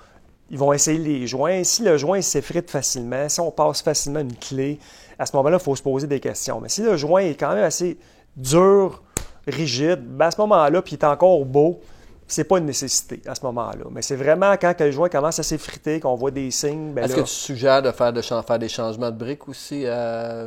ils 0.51 0.59
vont 0.59 0.73
essayer 0.73 0.99
les 0.99 1.27
joints. 1.27 1.65
Si 1.65 1.83
le 1.83 1.97
joint 1.97 2.21
s'effrite 2.23 2.71
facilement, 2.71 3.29
si 3.29 3.41
on 3.41 3.51
passe 3.51 3.83
facilement 3.83 4.21
une 4.21 4.37
clé, 4.37 4.79
à 5.19 5.27
ce 5.27 5.35
moment-là, 5.37 5.57
il 5.61 5.65
faut 5.65 5.75
se 5.75 5.83
poser 5.83 6.07
des 6.07 6.21
questions. 6.21 6.61
Mais 6.61 6.69
si 6.69 6.83
le 6.83 6.97
joint 6.97 7.23
est 7.23 7.35
quand 7.35 7.53
même 7.55 7.65
assez 7.65 7.99
dur, 8.39 9.03
rigide, 9.47 10.01
ben 10.03 10.27
à 10.27 10.31
ce 10.31 10.41
moment-là, 10.41 10.81
puis 10.83 10.95
il 10.95 10.99
est 10.99 11.05
encore 11.05 11.45
beau, 11.45 11.81
c'est 12.27 12.45
pas 12.45 12.59
une 12.59 12.67
nécessité 12.67 13.21
à 13.27 13.35
ce 13.35 13.45
moment-là. 13.47 13.85
Mais 13.91 14.03
c'est 14.03 14.17
vraiment 14.17 14.53
quand 14.61 14.75
le 14.81 14.91
joint 14.91 15.09
commence 15.09 15.39
à 15.39 15.43
s'effriter, 15.43 15.99
qu'on 16.01 16.15
voit 16.15 16.31
des 16.31 16.51
signes. 16.51 16.93
ben 16.93 17.05
Est-ce 17.05 17.17
là- 17.17 17.23
que 17.23 17.27
tu 17.29 17.35
suggères 17.35 17.83
de 17.83 17.91
faire, 17.91 18.13
de 18.13 18.21
faire 18.23 18.59
des 18.59 18.69
changements 18.69 19.11
de 19.11 19.17
briques 19.17 19.49
aussi 19.49 19.85
euh, 19.87 20.47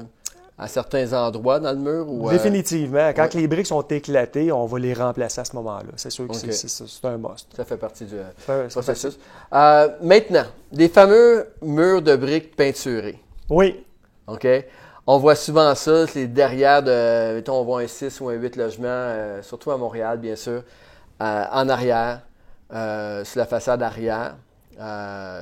à 0.59 0.67
certains 0.67 1.11
endroits 1.13 1.59
dans 1.59 1.71
le 1.71 1.79
mur? 1.79 2.05
Ou, 2.07 2.29
euh, 2.29 2.31
Définitivement. 2.31 3.11
Quand 3.15 3.33
ouais. 3.33 3.41
les 3.41 3.47
briques 3.47 3.65
sont 3.65 3.81
éclatées, 3.81 4.51
on 4.51 4.67
va 4.67 4.77
les 4.77 4.93
remplacer 4.93 5.41
à 5.41 5.45
ce 5.45 5.55
moment-là. 5.55 5.89
C'est 5.95 6.11
sûr 6.11 6.27
que 6.27 6.35
c'est- 6.35 7.05
un 7.07 7.17
must. 7.17 7.47
ça 7.57 7.65
fait 7.65 7.77
partie 7.77 8.05
du. 8.05 8.15
Un 8.47 8.67
processus. 8.69 9.17
Euh, 9.51 9.87
maintenant, 10.03 10.45
les 10.71 10.87
fameux 10.87 11.47
murs 11.63 12.03
de 12.03 12.15
briques 12.15 12.55
peinturés. 12.55 13.17
Oui, 13.49 13.83
OK? 14.27 14.47
On 15.07 15.17
voit 15.17 15.35
souvent 15.35 15.73
ça, 15.75 16.05
c'est 16.07 16.27
derrière 16.27 16.83
de, 16.83 17.35
mettons, 17.35 17.59
on 17.59 17.63
voit 17.63 17.81
un 17.81 17.87
6 17.87 18.21
ou 18.21 18.29
un 18.29 18.33
8 18.33 18.55
logements, 18.55 18.87
euh, 18.87 19.41
surtout 19.41 19.71
à 19.71 19.77
Montréal, 19.77 20.19
bien 20.19 20.35
sûr, 20.35 20.63
euh, 21.21 21.45
en 21.51 21.69
arrière, 21.69 22.21
euh, 22.73 23.23
sur 23.25 23.39
la 23.39 23.45
façade 23.47 23.81
arrière. 23.81 24.35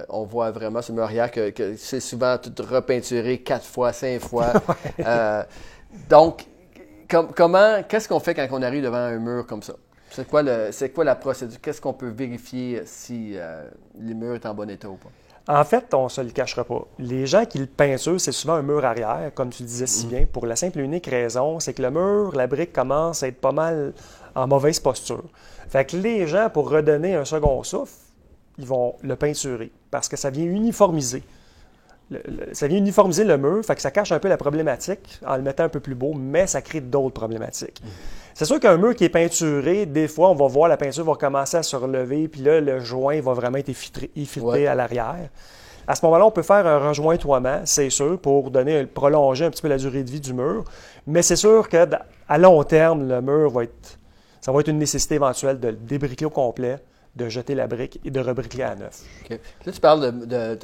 On 0.10 0.24
voit 0.24 0.52
vraiment 0.52 0.82
ce 0.82 0.92
mur 0.92 1.04
arrière 1.04 1.30
que, 1.32 1.50
que 1.52 1.76
c'est 1.76 2.00
souvent 2.00 2.38
tout 2.38 2.54
repeinturé 2.64 3.40
quatre 3.40 3.66
fois, 3.66 3.94
cinq 3.94 4.22
fois. 4.22 4.54
Donc, 6.10 6.46
com- 7.10 7.32
comment, 7.36 7.84
qu'est-ce 7.88 8.08
qu'on 8.08 8.20
fait 8.20 8.34
quand 8.34 8.48
on 8.52 8.62
arrive 8.62 8.84
devant 8.84 8.98
un 8.98 9.18
mur 9.18 9.46
comme 9.46 9.64
ça? 9.64 9.74
C'est 10.12 10.28
quoi, 10.28 10.42
le, 10.42 10.72
quoi 10.94 11.04
la 11.04 11.16
procédure? 11.16 11.60
Qu'est-ce 11.62 11.82
qu'on 11.82 11.94
peut 11.94 12.10
vérifier 12.10 12.84
si 12.86 13.36
le 14.00 14.14
mur 14.14 14.36
est 14.36 14.46
en 14.46 14.54
bon 14.54 14.70
état 14.70 14.90
ou 14.90 14.96
pas? 14.96 15.10
En 15.52 15.64
fait, 15.64 15.94
on 15.96 16.04
ne 16.04 16.10
se 16.10 16.22
le 16.22 16.30
cachera 16.30 16.64
pas. 16.64 16.86
Les 17.00 17.26
gens 17.26 17.44
qui 17.46 17.58
le 17.58 17.66
peinturent, 17.66 18.22
c'est 18.22 18.32
souvent 18.32 18.54
un 18.54 18.62
mur 18.62 18.86
arrière, 18.86 19.32
comme 19.34 19.50
tu 19.50 19.64
le 19.64 19.68
disais 19.68 19.88
si 19.88 20.06
bien, 20.06 20.26
pour 20.32 20.46
la 20.46 20.56
simple 20.56 20.80
et 20.80 20.84
unique 20.84 21.08
raison, 21.08 21.60
c'est 21.60 21.74
que 21.74 21.82
le 21.82 21.90
mur, 21.90 22.36
la 22.36 22.46
brique 22.46 22.72
commence 22.72 23.24
à 23.24 23.28
être 23.30 23.42
pas 23.42 23.52
mal 23.52 23.94
en 24.36 24.48
mauvaise 24.48 24.80
posture. 24.80 25.24
Fait 25.68 25.86
que 25.86 25.98
les 25.98 26.28
gens, 26.28 26.50
pour 26.52 26.70
redonner 26.70 27.16
un 27.16 27.26
second 27.26 27.64
souffle, 27.64 27.94
ils 28.60 28.66
vont 28.68 28.94
le 29.02 29.16
peinturer 29.16 29.72
parce 29.90 30.08
que 30.08 30.18
ça 30.18 30.30
vient 30.30 30.46
uniformiser. 30.46 31.24
Le- 32.12 32.22
le- 32.28 32.54
ça 32.54 32.68
vient 32.68 32.78
uniformiser 32.78 33.24
le 33.24 33.38
mur, 33.38 33.64
fait 33.66 33.74
que 33.76 33.82
ça 33.82 33.90
cache 33.92 34.12
un 34.12 34.20
peu 34.20 34.28
la 34.28 34.38
problématique 34.38 35.20
en 35.26 35.36
le 35.36 35.42
mettant 35.42 35.64
un 35.64 35.70
peu 35.70 35.80
plus 35.80 35.96
beau, 35.96 36.14
mais 36.14 36.46
ça 36.46 36.62
crée 36.62 36.82
d'autres 36.82 37.14
problématiques. 37.16 37.82
C'est 38.40 38.46
sûr 38.46 38.58
qu'un 38.62 38.78
mur 38.78 38.96
qui 38.96 39.04
est 39.04 39.10
peinturé, 39.10 39.86
des 39.86 40.08
fois, 40.08 40.30
on 40.30 40.34
va 40.34 40.48
voir 40.48 40.70
la 40.70 40.78
peinture 40.78 41.04
va 41.04 41.16
commencer 41.16 41.58
à 41.58 41.62
se 41.62 41.76
relever, 41.76 42.30
puis 42.30 42.40
là, 42.40 42.62
le 42.62 42.80
joint 42.80 43.20
va 43.20 43.34
vraiment 43.34 43.58
être 43.58 43.68
infiltré, 43.68 44.66
à 44.66 44.76
l'arrière. 44.76 45.28
À 45.86 45.94
ce 45.94 46.06
moment-là, 46.06 46.26
on 46.26 46.32
peut 46.32 46.42
faire 46.42 46.66
un 46.66 46.88
rejointoiement, 46.88 47.60
c'est 47.66 47.90
sûr, 47.90 48.18
pour 48.18 48.50
donner, 48.50 48.86
prolonger 48.86 49.44
un 49.44 49.50
petit 49.50 49.62
peu 49.62 49.68
la 49.68 49.76
durée 49.76 50.04
de 50.04 50.10
vie 50.10 50.22
du 50.22 50.34
mur. 50.34 50.64
Mais 51.06 51.22
c'est 51.22 51.36
sûr 51.36 51.68
qu'à 51.68 51.86
long 52.38 52.64
terme, 52.64 53.10
le 53.10 53.22
mur 53.22 53.50
va 53.50 53.64
être. 53.64 54.00
Ça 54.40 54.54
va 54.54 54.62
être 54.62 54.70
une 54.70 54.80
nécessité 54.80 55.16
éventuelle 55.16 55.60
de 55.60 55.68
le 55.68 55.76
débriquer 55.76 56.24
au 56.24 56.30
complet, 56.30 56.78
de 57.18 57.28
jeter 57.28 57.56
la 57.56 57.68
brique 57.68 58.00
et 58.06 58.10
de 58.10 58.22
rebriquer 58.22 58.64
à 58.64 58.74
neuf. 58.74 59.02
Là, 59.30 59.72
tu 59.74 59.82
parles 59.82 60.18
de, 60.26 60.58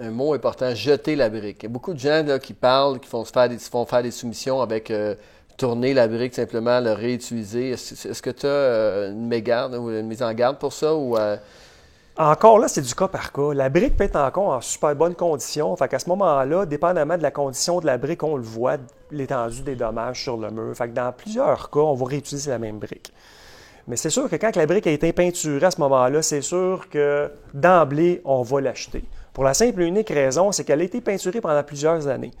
un 0.00 0.10
mot 0.10 0.32
important, 0.32 0.74
jeter 0.74 1.16
la 1.16 1.28
brique. 1.28 1.58
Il 1.60 1.62
y 1.64 1.66
a 1.66 1.68
beaucoup 1.68 1.92
de 1.92 1.98
gens 1.98 2.38
qui 2.40 2.54
parlent, 2.54 2.98
qui 2.98 3.08
font, 3.10 3.26
se 3.26 3.32
faire 3.32 3.50
des, 3.50 3.58
font 3.58 3.84
faire 3.84 4.02
des 4.02 4.10
soumissions 4.10 4.62
avec 4.62 4.90
euh, 4.90 5.14
tourner 5.58 5.92
la 5.92 6.08
brique 6.08 6.34
simplement, 6.34 6.80
le 6.80 6.92
réutiliser. 6.92 7.70
Est-ce, 7.72 8.22
que 8.22 8.30
tu 8.30 8.46
as 8.46 8.48
euh, 8.48 9.12
une, 9.12 9.26
mégarde, 9.26 9.74
ou 9.74 9.90
une 9.90 10.06
mise 10.06 10.22
en 10.22 10.32
garde 10.32 10.58
pour 10.58 10.72
ça? 10.72 10.94
Ou, 10.94 11.18
euh, 11.18 11.36
encore 12.16 12.58
là, 12.58 12.68
c'est 12.68 12.80
du 12.80 12.94
cas 12.94 13.08
par 13.08 13.32
cas. 13.32 13.52
La 13.52 13.68
brique 13.68 13.96
peut 13.96 14.04
être 14.04 14.16
encore 14.16 14.48
en 14.48 14.60
super 14.60 14.94
bonne 14.94 15.14
condition. 15.14 15.76
Fait 15.76 15.88
qu'à 15.88 15.98
ce 15.98 16.08
moment-là, 16.08 16.64
dépendamment 16.64 17.18
de 17.18 17.22
la 17.22 17.30
condition 17.30 17.80
de 17.80 17.86
la 17.86 17.98
brique, 17.98 18.22
on 18.22 18.36
le 18.36 18.42
voit, 18.42 18.76
l'étendue 19.10 19.62
des 19.62 19.74
dommages 19.76 20.22
sur 20.22 20.36
le 20.36 20.50
mur. 20.50 20.74
Fait 20.76 20.88
que 20.88 20.94
dans 20.94 21.12
plusieurs 21.12 21.70
cas, 21.70 21.80
on 21.80 21.94
va 21.94 22.06
réutiliser 22.06 22.50
la 22.50 22.58
même 22.58 22.78
brique. 22.78 23.12
Mais 23.88 23.96
c'est 23.96 24.10
sûr 24.10 24.28
que 24.28 24.36
quand 24.36 24.54
la 24.54 24.66
brique 24.66 24.86
a 24.86 24.90
été 24.90 25.12
peinturée 25.12 25.66
à 25.66 25.70
ce 25.70 25.80
moment-là, 25.80 26.22
c'est 26.22 26.42
sûr 26.42 26.88
que 26.90 27.30
d'emblée, 27.54 28.20
on 28.24 28.42
va 28.42 28.60
l'acheter. 28.60 29.02
Pour 29.32 29.44
la 29.44 29.54
simple 29.54 29.82
et 29.82 29.86
unique 29.86 30.10
raison, 30.10 30.52
c'est 30.52 30.64
qu'elle 30.64 30.80
a 30.80 30.84
été 30.84 31.00
peinturée 31.00 31.40
pendant 31.40 31.62
plusieurs 31.62 32.06
années. 32.06 32.32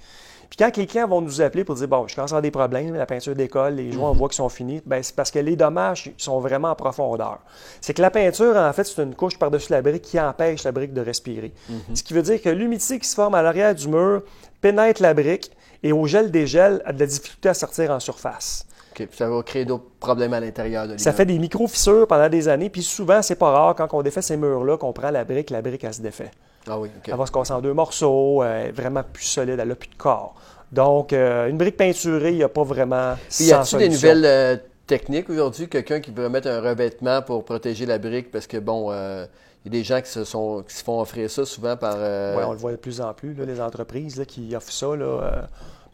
Puis 0.48 0.56
quand 0.58 0.76
les 0.76 0.86
clients 0.86 1.08
vont 1.08 1.20
nous 1.20 1.40
appeler 1.40 1.64
pour 1.64 1.74
dire 1.74 1.88
Bon, 1.88 2.06
je 2.06 2.14
commence 2.14 2.32
à 2.32 2.36
avoir 2.36 2.42
des 2.42 2.50
problèmes, 2.50 2.94
la 2.94 3.06
peinture 3.06 3.34
d'école, 3.34 3.74
les 3.74 3.92
joints, 3.92 4.10
on 4.10 4.12
mhm. 4.12 4.18
voit 4.18 4.28
qu'ils 4.28 4.36
sont 4.36 4.48
finis, 4.48 4.80
ben, 4.86 5.02
c'est 5.02 5.14
parce 5.14 5.30
que 5.30 5.38
les 5.38 5.56
dommages 5.56 6.10
sont 6.16 6.40
vraiment 6.40 6.70
en 6.70 6.74
profondeur. 6.74 7.38
C'est 7.80 7.94
que 7.94 8.02
la 8.02 8.10
peinture, 8.10 8.56
en 8.56 8.72
fait, 8.72 8.84
c'est 8.84 9.02
une 9.02 9.14
couche 9.14 9.38
par-dessus 9.38 9.72
la 9.72 9.82
brique 9.82 10.02
qui 10.02 10.18
empêche 10.18 10.64
la 10.64 10.72
brique 10.72 10.92
de 10.92 11.00
respirer. 11.00 11.52
Mhm. 11.68 11.96
Ce 11.96 12.02
qui 12.02 12.14
veut 12.14 12.22
dire 12.22 12.40
que 12.40 12.48
l'humidité 12.48 12.98
qui 12.98 13.08
se 13.08 13.14
forme 13.14 13.34
à 13.34 13.42
l'arrière 13.42 13.74
du 13.74 13.88
mur 13.88 14.22
pénètre 14.60 15.02
la 15.02 15.14
brique 15.14 15.50
et 15.82 15.92
au 15.92 16.06
gel 16.06 16.30
des 16.30 16.46
gels 16.46 16.82
a 16.84 16.92
de 16.92 17.00
la 17.00 17.06
difficulté 17.06 17.48
à 17.48 17.54
sortir 17.54 17.90
en 17.90 18.00
surface. 18.00 18.66
OK. 18.98 19.08
Ça 19.12 19.28
va 19.28 19.42
créer 19.42 19.64
d'autres 19.64 19.90
problèmes 20.00 20.32
à 20.32 20.40
l'intérieur 20.40 20.88
de 20.88 20.96
Ça 20.96 21.12
fait 21.12 21.26
des 21.26 21.38
micro-fissures 21.38 22.06
pendant 22.06 22.28
des 22.28 22.48
années, 22.48 22.70
puis 22.70 22.82
souvent, 22.82 23.22
c'est 23.22 23.36
pas 23.36 23.50
rare 23.50 23.74
quand 23.74 23.92
on 23.92 24.02
défait 24.02 24.22
ces 24.22 24.36
murs-là 24.36 24.76
qu'on 24.76 24.92
prend 24.92 25.10
la 25.10 25.24
brique, 25.24 25.50
la 25.50 25.62
brique, 25.62 25.84
elle 25.84 25.94
se 25.94 26.02
défait. 26.02 26.30
Ah 26.68 26.78
oui, 26.78 26.90
Elle 27.06 27.14
va 27.14 27.26
se 27.26 27.32
casser 27.32 27.52
en 27.52 27.60
deux 27.60 27.72
morceaux, 27.72 28.42
elle 28.42 28.68
est 28.68 28.72
vraiment 28.72 29.02
plus 29.02 29.24
solide, 29.24 29.58
elle 29.58 29.68
n'a 29.68 29.74
plus 29.74 29.88
de 29.88 29.94
corps. 29.94 30.34
Donc, 30.70 31.12
euh, 31.12 31.48
une 31.48 31.56
brique 31.56 31.76
peinturée, 31.76 32.32
il 32.32 32.36
n'y 32.36 32.42
a 32.42 32.48
pas 32.48 32.62
vraiment. 32.62 33.14
Il 33.40 33.46
y 33.46 33.52
a-t-il 33.52 33.78
des 33.78 33.88
nouvelles 33.88 34.24
euh, 34.24 34.56
techniques 34.86 35.30
aujourd'hui? 35.30 35.68
Quelqu'un 35.68 36.00
qui 36.00 36.10
peut 36.10 36.28
mettre 36.28 36.48
un 36.48 36.60
revêtement 36.60 37.22
pour 37.22 37.44
protéger 37.44 37.86
la 37.86 37.98
brique? 37.98 38.30
Parce 38.30 38.46
que, 38.46 38.58
bon, 38.58 38.88
euh, 38.90 39.24
il 39.64 39.72
y 39.72 39.76
a 39.76 39.80
des 39.80 39.84
gens 39.84 40.00
qui 40.02 40.10
se, 40.10 40.24
sont, 40.24 40.62
qui 40.68 40.74
se 40.74 40.84
font 40.84 41.00
offrir 41.00 41.30
ça 41.30 41.46
souvent 41.46 41.76
par. 41.76 41.96
Oui, 41.96 42.42
on 42.46 42.52
le 42.52 42.58
voit 42.58 42.72
de 42.72 42.76
plus 42.76 43.00
en 43.00 43.14
plus, 43.14 43.34
les 43.34 43.60
entreprises 43.60 44.22
qui 44.28 44.54
offrent 44.54 44.72
ça, 44.72 44.88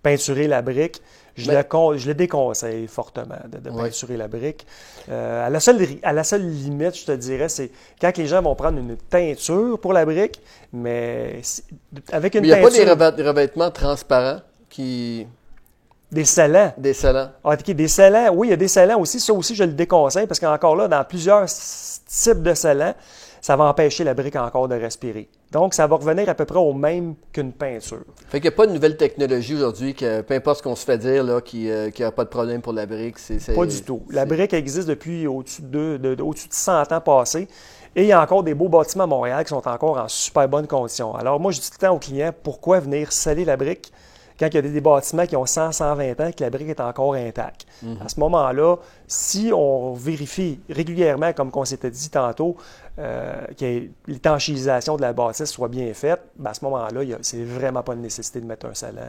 peinturer 0.04 0.46
la 0.46 0.62
brique. 0.62 1.02
Je, 1.36 1.50
le, 1.50 1.64
je, 1.98 2.06
le, 2.06 2.14
déconseille 2.14 2.86
fortement 2.86 3.40
de, 3.48 3.58
peinturer 3.68 4.16
la 4.16 4.28
brique. 4.28 4.64
à, 5.10 5.50
la 5.50 5.58
seule, 5.58 5.84
à 6.04 6.12
la 6.12 6.22
seule 6.22 6.48
limite, 6.48 6.96
je 6.96 7.06
te 7.06 7.12
dirais, 7.12 7.48
c'est 7.48 7.72
quand 8.00 8.16
les 8.16 8.28
gens 8.28 8.40
vont 8.40 8.54
prendre 8.54 8.78
une 8.78 8.96
teinture 8.96 9.80
pour 9.80 9.92
la 9.92 10.04
brique, 10.04 10.40
mais 10.72 11.40
avec 12.12 12.36
une 12.36 12.42
mais 12.42 12.48
il 12.48 12.54
n'y 12.84 12.88
a 12.88 12.96
pas 12.96 13.10
des 13.10 13.28
revêtements 13.28 13.72
transparents? 13.72 14.42
Des 16.12 16.24
scellants. 16.24 16.72
Des 16.78 16.94
scellants. 16.94 17.30
Ah, 17.42 17.56
des 17.56 17.88
scellants, 17.88 18.32
oui, 18.34 18.46
il 18.46 18.50
y 18.50 18.54
a 18.54 18.56
des 18.56 18.68
scellants 18.68 19.00
aussi. 19.00 19.18
Ça 19.18 19.32
aussi, 19.32 19.56
je 19.56 19.64
le 19.64 19.72
déconseille 19.72 20.28
parce 20.28 20.38
qu'encore 20.38 20.76
là, 20.76 20.86
dans 20.86 21.02
plusieurs 21.02 21.46
types 21.46 22.42
de 22.42 22.54
scellants, 22.54 22.94
ça 23.44 23.56
va 23.56 23.64
empêcher 23.64 24.04
la 24.04 24.14
brique 24.14 24.36
encore 24.36 24.68
de 24.68 24.74
respirer. 24.74 25.28
Donc, 25.52 25.74
ça 25.74 25.86
va 25.86 25.96
revenir 25.96 26.30
à 26.30 26.34
peu 26.34 26.46
près 26.46 26.58
au 26.58 26.72
même 26.72 27.14
qu'une 27.30 27.52
peinture. 27.52 28.06
Fait 28.30 28.40
qu'il 28.40 28.48
n'y 28.48 28.54
a 28.54 28.56
pas 28.56 28.66
de 28.66 28.72
nouvelle 28.72 28.96
technologie 28.96 29.54
aujourd'hui, 29.54 29.94
que 29.94 30.22
peu 30.22 30.32
importe 30.32 30.60
ce 30.60 30.62
qu'on 30.62 30.74
se 30.74 30.86
fait 30.86 30.96
dire, 30.96 31.22
là, 31.22 31.42
qu'il 31.42 31.60
n'y 31.60 32.04
a 32.04 32.10
pas 32.10 32.24
de 32.24 32.30
problème 32.30 32.62
pour 32.62 32.72
la 32.72 32.86
brique. 32.86 33.18
C'est, 33.18 33.54
pas 33.54 33.66
du 33.66 33.82
tout. 33.82 34.00
La 34.08 34.24
brique 34.24 34.54
existe 34.54 34.88
depuis 34.88 35.26
au-dessus 35.26 35.60
de, 35.60 35.98
de, 35.98 36.22
au-dessus 36.22 36.48
de 36.48 36.54
100 36.54 36.90
ans 36.90 37.00
passés. 37.02 37.46
Et 37.94 38.04
il 38.04 38.06
y 38.06 38.12
a 38.12 38.22
encore 38.22 38.44
des 38.44 38.54
beaux 38.54 38.70
bâtiments 38.70 39.04
à 39.04 39.08
Montréal 39.08 39.44
qui 39.44 39.50
sont 39.50 39.68
encore 39.68 39.98
en 39.98 40.08
super 40.08 40.48
bonne 40.48 40.66
condition. 40.66 41.14
Alors, 41.14 41.38
moi, 41.38 41.52
je 41.52 41.60
dis 41.60 41.68
tout 41.68 41.76
le 41.78 41.86
temps 41.86 41.94
aux 41.94 41.98
clients, 41.98 42.32
pourquoi 42.42 42.80
venir 42.80 43.12
sceller 43.12 43.44
la 43.44 43.58
brique? 43.58 43.92
Quand 44.38 44.48
il 44.48 44.54
y 44.54 44.58
a 44.58 44.62
des 44.62 44.80
bâtiments 44.80 45.26
qui 45.26 45.36
ont 45.36 45.46
100, 45.46 45.72
120 45.72 46.20
ans, 46.20 46.30
que 46.36 46.42
la 46.42 46.50
brique 46.50 46.68
est 46.68 46.80
encore 46.80 47.14
intacte. 47.14 47.66
Mhm. 47.82 47.98
À 48.04 48.08
ce 48.08 48.18
moment-là, 48.20 48.76
si 49.06 49.52
on 49.54 49.92
vérifie 49.92 50.60
régulièrement, 50.68 51.32
comme 51.32 51.50
on 51.54 51.64
s'était 51.64 51.90
dit 51.90 52.10
tantôt, 52.10 52.56
euh, 52.98 53.46
que 53.58 53.88
l'étanchisation 54.06 54.96
de 54.96 55.02
la 55.02 55.12
bâtisse 55.12 55.50
soit 55.50 55.68
bien 55.68 55.92
faite, 55.94 56.20
ben, 56.36 56.50
à 56.50 56.54
ce 56.54 56.64
moment-là, 56.64 57.00
c'est 57.22 57.44
vraiment 57.44 57.82
pas 57.82 57.94
une 57.94 58.02
nécessité 58.02 58.40
de 58.40 58.46
mettre 58.46 58.66
un 58.66 58.74
salon. 58.74 59.02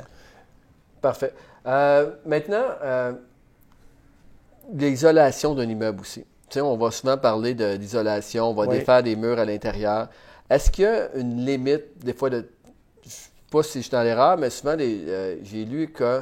Parfait. 1.02 1.34
Euh, 1.66 2.12
maintenant, 2.26 2.66
euh, 2.84 3.14
l'isolation 4.74 5.56
d'un 5.56 5.68
immeuble 5.68 6.02
aussi. 6.02 6.22
Tu 6.22 6.56
sais, 6.56 6.62
on 6.62 6.78
va 6.78 6.92
souvent 6.92 7.18
parler 7.18 7.56
d'isolation, 7.56 8.50
on 8.50 8.54
va 8.54 8.68
défaire 8.68 9.02
des 9.02 9.16
murs 9.16 9.40
à 9.40 9.46
l'intérieur. 9.46 10.10
Est-ce 10.50 10.70
qu'il 10.70 10.84
y 10.84 10.88
a 10.88 11.16
une 11.16 11.44
limite, 11.44 11.98
des 12.04 12.14
fois, 12.14 12.30
de 12.30 12.48
pas 13.56 13.64
si 13.64 13.80
je 13.80 13.84
suis 13.84 13.92
dans 13.92 14.04
l'erreur, 14.04 14.38
mais 14.38 14.50
souvent, 14.50 14.76
euh, 14.80 15.38
j'ai 15.42 15.66
lu 15.66 15.88
que, 15.88 16.22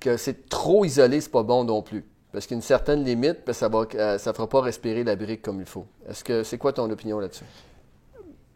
que 0.00 0.16
c'est 0.16 0.48
trop 0.48 0.84
isolé, 0.84 1.20
c'est 1.20 1.30
pas 1.30 1.42
bon 1.42 1.64
non 1.64 1.82
plus. 1.82 2.04
Parce 2.30 2.46
qu'il 2.46 2.56
y 2.56 2.58
a 2.58 2.60
une 2.60 2.62
certaine 2.62 3.04
limite, 3.04 3.44
que 3.44 3.52
ça 3.54 3.68
ne 3.68 3.96
euh, 3.96 4.18
ça 4.18 4.32
fera 4.34 4.46
pas 4.46 4.60
respirer 4.60 5.02
la 5.02 5.16
brique 5.16 5.40
comme 5.40 5.60
il 5.60 5.66
faut. 5.66 5.86
Est-ce 6.08 6.22
que 6.22 6.42
c'est 6.42 6.58
quoi 6.58 6.72
ton 6.74 6.90
opinion 6.90 7.18
là-dessus? 7.20 7.44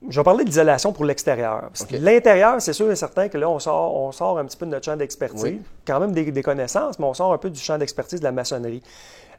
Je 0.09 0.21
vais 0.21 0.25
parler 0.25 0.45
d'isolation 0.45 0.93
pour 0.93 1.05
l'extérieur. 1.05 1.71
L'intérieur, 1.93 2.61
c'est 2.61 2.73
sûr 2.73 2.91
et 2.91 2.97
certain 2.97 3.29
que 3.29 3.39
là, 3.39 3.49
on 3.49 3.59
sort, 3.61 3.95
on 3.95 4.11
sort 4.13 4.39
un 4.39 4.45
petit 4.45 4.57
peu 4.57 4.67
de 4.67 4.73
notre 4.73 4.85
champ 4.85 4.97
d'expertise. 4.97 5.61
Quand 5.87 6.01
même 6.01 6.13
des, 6.13 6.43
connaissances, 6.43 6.99
mais 6.99 7.07
on 7.07 7.15
sort 7.15 7.33
un 7.33 7.39
peu 7.39 7.51
du 7.51 7.61
champ 7.61 7.79
d'expertise 7.79 8.19
de 8.19 8.25
la 8.25 8.33
maçonnerie. 8.33 8.83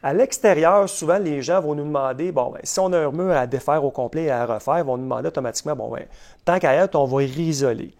À 0.02 0.14
l'extérieur, 0.14 0.88
souvent, 0.90 1.18
les 1.18 1.42
gens 1.42 1.62
vont 1.62 1.76
nous 1.76 1.84
demander, 1.84 2.32
bon, 2.32 2.52
ben, 2.52 2.62
si 2.64 2.80
on 2.80 2.92
a 2.94 2.98
un 2.98 3.12
mur 3.12 3.32
à 3.32 3.46
défaire 3.46 3.84
au 3.84 3.92
complet 3.92 4.24
et 4.24 4.32
à 4.32 4.46
refaire, 4.46 4.80
ils 4.80 4.86
vont 4.86 4.98
nous 4.98 5.04
demander 5.04 5.28
automatiquement, 5.28 5.76
bon, 5.76 5.92
ben, 5.92 6.06
tant 6.44 6.60
qu'à 6.60 6.74
être, 6.74 6.96
on 6.96 7.06
va 7.06 7.18
réisoler. 7.18 7.94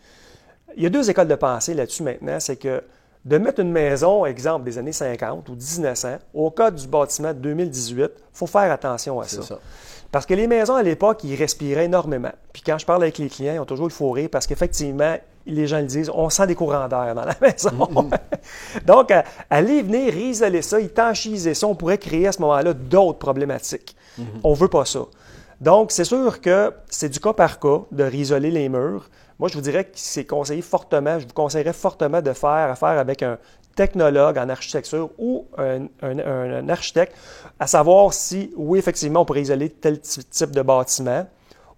Il 0.78 0.84
y 0.84 0.86
a 0.86 0.90
deux 0.90 1.10
écoles 1.10 1.28
de 1.28 1.36
pensée 1.36 1.74
là-dessus 1.74 2.04
maintenant. 2.04 2.40
C'est 2.40 2.56
que 2.56 2.84
de 3.26 3.38
mettre 3.38 3.62
une 3.62 3.72
maison, 3.72 4.26
exemple 4.26 4.66
des 4.66 4.78
années 4.78 4.92
50 4.92 5.48
ou 5.50 5.54
1900, 5.54 6.18
au 6.34 6.52
code 6.52 6.76
du 6.76 6.88
bâtiment 6.88 7.30
de 7.30 7.40
2018, 7.40 8.02
il 8.04 8.10
faut 8.34 8.48
faire 8.48 8.72
attention 8.72 9.20
à 9.20 9.28
ça. 9.28 9.42
Parce 10.12 10.26
que 10.26 10.34
les 10.34 10.46
maisons 10.46 10.76
à 10.76 10.84
l'époque, 10.84 11.24
ils 11.24 11.36
respiraient 11.36 11.86
énormément. 11.86 12.32
Puis 12.52 12.62
quand 12.64 12.78
je 12.78 12.86
parle 12.86 13.02
avec 13.02 13.18
les 13.18 13.30
clients, 13.30 13.54
ils 13.56 13.60
ont 13.60 13.66
toujours 13.66 13.88
le 13.88 13.94
fourré 13.94 14.28
parce 14.28 14.46
qu'effectivement, 14.46 15.18
les 15.46 15.68
gens 15.68 15.80
le 15.80 15.86
disent, 15.86 16.12
on 16.14 16.30
sent 16.30 16.48
des 16.48 16.56
courants 16.56 16.88
d'air 16.88 17.16
dans 17.16 17.26
la 17.26 17.36
maison. 17.42 17.72
Mm-hmm. 17.72 18.86
Donc, 18.86 19.12
aller 19.50 19.82
venir 19.82 20.16
isoler 20.16 20.62
ça, 20.62 20.80
étanchiser 20.80 21.54
ça, 21.54 21.68
on 21.68 21.76
pourrait 21.76 21.98
créer 21.98 22.28
à 22.28 22.32
ce 22.32 22.42
moment-là 22.42 22.74
d'autres 22.74 23.20
problématiques. 23.20 23.96
Mm-hmm. 24.20 24.24
On 24.44 24.52
ne 24.52 24.56
veut 24.56 24.68
pas 24.68 24.86
ça. 24.86 25.00
Donc, 25.60 25.92
c'est 25.92 26.04
sûr 26.04 26.42
que 26.42 26.74
c'est 26.90 27.10
du 27.10 27.20
cas 27.20 27.34
par 27.34 27.60
cas 27.60 27.82
de 27.92 28.04
réisoler 28.04 28.52
les 28.52 28.70
murs. 28.70 29.10
Moi, 29.40 29.50
je 29.50 29.56
vous 29.56 29.62
dirais 29.62 29.86
que 29.86 29.92
c'est 29.96 30.26
conseillé 30.26 30.62
fortement, 30.62 31.20
je 31.20 31.26
vous 31.26 31.34
conseillerais 31.34 31.74
fortement 31.74 32.22
de 32.22 32.34
faire 32.34 32.72
affaire 32.72 33.00
avec 33.00 33.24
un 33.24 33.38
technologue 33.76 34.38
en 34.38 34.50
architecture 34.50 35.10
ou 35.18 35.48
un, 35.58 36.70
architecte, 36.70 37.16
à 37.60 37.68
savoir 37.68 38.14
si, 38.14 38.52
oui, 38.56 38.80
effectivement, 38.80 39.22
on 39.22 39.26
pourrait 39.26 39.42
isoler 39.42 39.70
tel 39.70 40.00
type 40.00 40.52
de 40.52 40.62
bâtiment, 40.62 41.26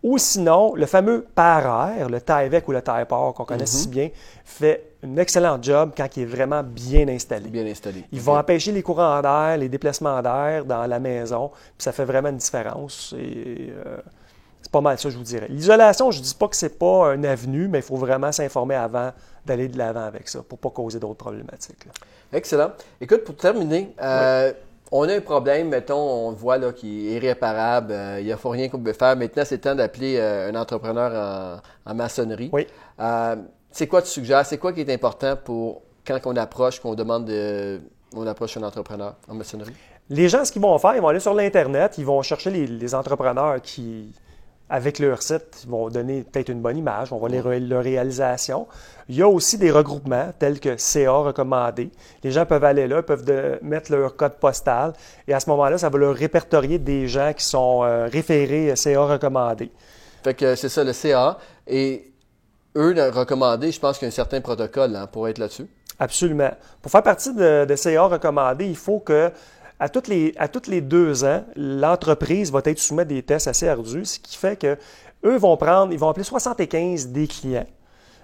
ou 0.04 0.20
sinon, 0.20 0.76
le 0.76 0.86
fameux 0.86 1.26
par-air, 1.34 2.10
le 2.10 2.22
taille-vec 2.22 2.68
ou 2.68 2.72
le 2.74 2.82
taille-port 2.82 3.34
qu'on 3.34 3.46
connaît 3.46 3.66
si 3.66 3.88
mhm. 3.88 3.92
bien, 3.92 4.10
fait 4.44 4.92
un 5.04 5.18
excellent 5.18 5.58
job 5.60 5.94
quand 5.98 6.08
il 6.16 6.24
est 6.24 6.28
vraiment 6.28 6.62
bien 6.62 7.08
installé. 7.08 7.50
Bien 7.50 7.66
installé. 7.66 8.04
Il 8.12 8.22
va 8.22 8.34
empêcher 8.34 8.72
les 8.72 8.84
courants 8.84 9.22
d'air, 9.22 9.58
les 9.58 9.70
déplacements 9.70 10.22
d'air 10.22 10.64
dans 10.66 10.86
la 10.86 11.00
maison, 11.00 11.50
puis 11.50 11.84
ça 11.84 11.92
fait 11.92 12.06
vraiment 12.06 12.30
une 12.30 12.38
différence. 12.38 13.16
Et, 13.18 13.72
euh, 13.72 13.98
pas 14.76 14.82
mal 14.82 15.00
ça, 15.00 15.10
je 15.10 15.18
vous 15.18 15.24
dirais. 15.24 15.48
L'isolation, 15.50 16.12
je 16.12 16.20
ne 16.20 16.24
dis 16.26 16.36
pas 16.36 16.50
que 16.50 16.56
c'est 16.58 16.78
pas 16.78 17.08
un 17.08 17.24
avenue, 17.24 17.70
mais 17.70 17.80
il 17.80 17.82
faut 17.82 17.96
vraiment 17.96 18.34
s'informer 18.34 18.76
avant 18.76 19.14
d'aller 19.46 19.70
de 19.70 19.78
l'avant 19.78 20.04
avec 20.04 20.28
ça 20.28 20.40
pour 20.44 20.58
ne 20.58 20.64
pas 20.64 20.70
causer 20.70 21.00
d'autres 21.00 21.16
problématiques. 21.16 21.88
Excellent. 22.34 22.72
Écoute, 23.00 23.24
pour 23.24 23.38
terminer, 23.38 23.96
euh, 24.02 24.52
on 24.92 25.08
a 25.08 25.16
un 25.16 25.22
problème, 25.22 25.70
mettons, 25.70 26.28
on 26.28 26.32
le 26.32 26.36
voit 26.36 26.58
là, 26.58 26.74
qui 26.74 27.08
est 27.08 27.14
irréparable, 27.14 27.94
euh, 27.94 28.20
il 28.20 28.26
n'y 28.26 28.34
a 28.34 28.38
rien 28.44 28.68
qu'on 28.68 28.80
peut 28.80 28.92
faire. 28.92 29.16
Maintenant, 29.16 29.44
c'est 29.46 29.60
temps 29.60 29.76
d'appeler 29.76 30.18
euh, 30.18 30.52
un 30.52 30.56
entrepreneur 30.56 31.62
en, 31.86 31.96
maçonnerie. 31.96 32.50
Oui. 32.52 32.68
c'est 33.72 33.88
quoi 33.88 34.02
tu 34.02 34.10
suggères? 34.10 34.46
C'est 34.46 34.58
quoi 34.58 34.74
qui 34.74 34.82
est 34.82 34.94
important 34.94 35.38
pour 35.42 35.84
quand 36.06 36.20
on 36.26 36.36
approche, 36.36 36.82
qu'on 36.82 36.96
demande 36.96 37.24
de, 37.24 37.80
on 38.14 38.28
approche 38.28 38.58
un 38.58 38.64
entrepreneur 38.64 39.16
en 39.30 39.36
maçonnerie? 39.36 39.72
Les 40.10 40.28
gens, 40.28 40.44
ce 40.44 40.52
qu'ils 40.52 40.62
vont 40.62 40.78
faire, 40.80 40.96
ils 40.96 41.02
vont 41.02 41.08
aller 41.08 41.22
sur 41.22 41.34
l'Internet, 41.34 41.98
ils 41.98 42.06
vont 42.06 42.22
chercher 42.22 42.52
les 42.52 42.94
entrepreneurs 42.94 43.62
qui, 43.62 44.14
avec 44.70 45.00
leur 45.00 45.22
site, 45.22 45.64
ils 45.64 45.70
vont 45.70 45.90
donner 45.90 46.24
peut-être 46.24 46.50
une 46.50 46.62
bonne 46.62 46.78
image, 46.78 47.14
on 47.14 47.18
va 47.18 47.30
les 47.30 47.60
leur 47.60 47.84
réalisation. 47.84 48.68
Il 49.08 49.16
y 49.16 49.22
a 49.22 49.28
aussi 49.28 49.60
des 49.60 49.70
regroupements 49.70 50.34
tels 50.40 50.60
que 50.60 50.76
CA 50.78 51.12
recommandé. 51.12 51.92
Les 52.24 52.32
gens 52.32 52.46
peuvent 52.46 52.64
aller 52.64 52.88
là, 52.88 53.04
peuvent 53.04 53.60
mettre 53.62 53.92
leur 53.92 54.16
code 54.16 54.38
postal 54.40 54.94
et 55.28 55.34
à 55.34 55.40
ce 55.40 55.50
moment-là, 55.52 55.78
ça 55.78 55.90
va 55.90 56.00
leur 56.00 56.16
répertorier 56.16 56.80
des 56.80 57.08
gens 57.08 57.32
qui 57.34 57.44
sont 57.44 57.84
euh, 57.84 58.08
référés 58.12 58.76
CA 58.76 59.06
recommandé. 59.06 59.70
Fait 60.24 60.34
que 60.34 60.56
c'est 60.56 60.70
ça, 60.70 60.84
le 60.84 60.94
CA. 60.94 61.38
Et 61.68 62.12
eux, 62.76 62.96
recommandés, 63.12 63.72
je 63.72 63.80
pense 63.80 64.00
qu'il 64.00 64.08
y 64.08 64.10
a 64.10 64.10
un 64.10 64.12
certain 64.12 64.42
protocole 64.42 64.96
hein, 64.96 65.06
pour 65.06 65.28
être 65.28 65.38
là-dessus. 65.38 65.68
Absolument. 66.00 66.52
Pour 66.82 66.92
faire 66.92 67.04
partie 67.04 67.34
de, 67.34 67.66
de 67.66 67.76
CA 67.76 68.06
recommandé, 68.08 68.66
il 68.66 68.76
faut 68.76 69.00
que 69.00 69.32
à 69.80 69.90
toutes 69.90 70.08
les, 70.08 70.34
à 70.38 70.48
toutes 70.48 70.68
les 70.68 70.82
deux 70.82 71.24
ans, 71.24 71.44
l'entreprise 71.56 72.52
va 72.52 72.62
être 72.64 72.80
soumise 72.80 73.08
des 73.08 73.24
tests 73.24 73.48
assez 73.48 73.68
ardus, 73.68 74.06
ce 74.06 74.20
qui 74.20 74.38
fait 74.38 74.58
que 74.58 74.78
eux 75.26 75.38
vont 75.38 75.58
prendre, 75.58 75.92
ils 75.92 76.00
vont 76.00 76.10
appeler 76.10 76.24
75 76.24 77.08
des 77.08 77.28
clients 77.28 77.66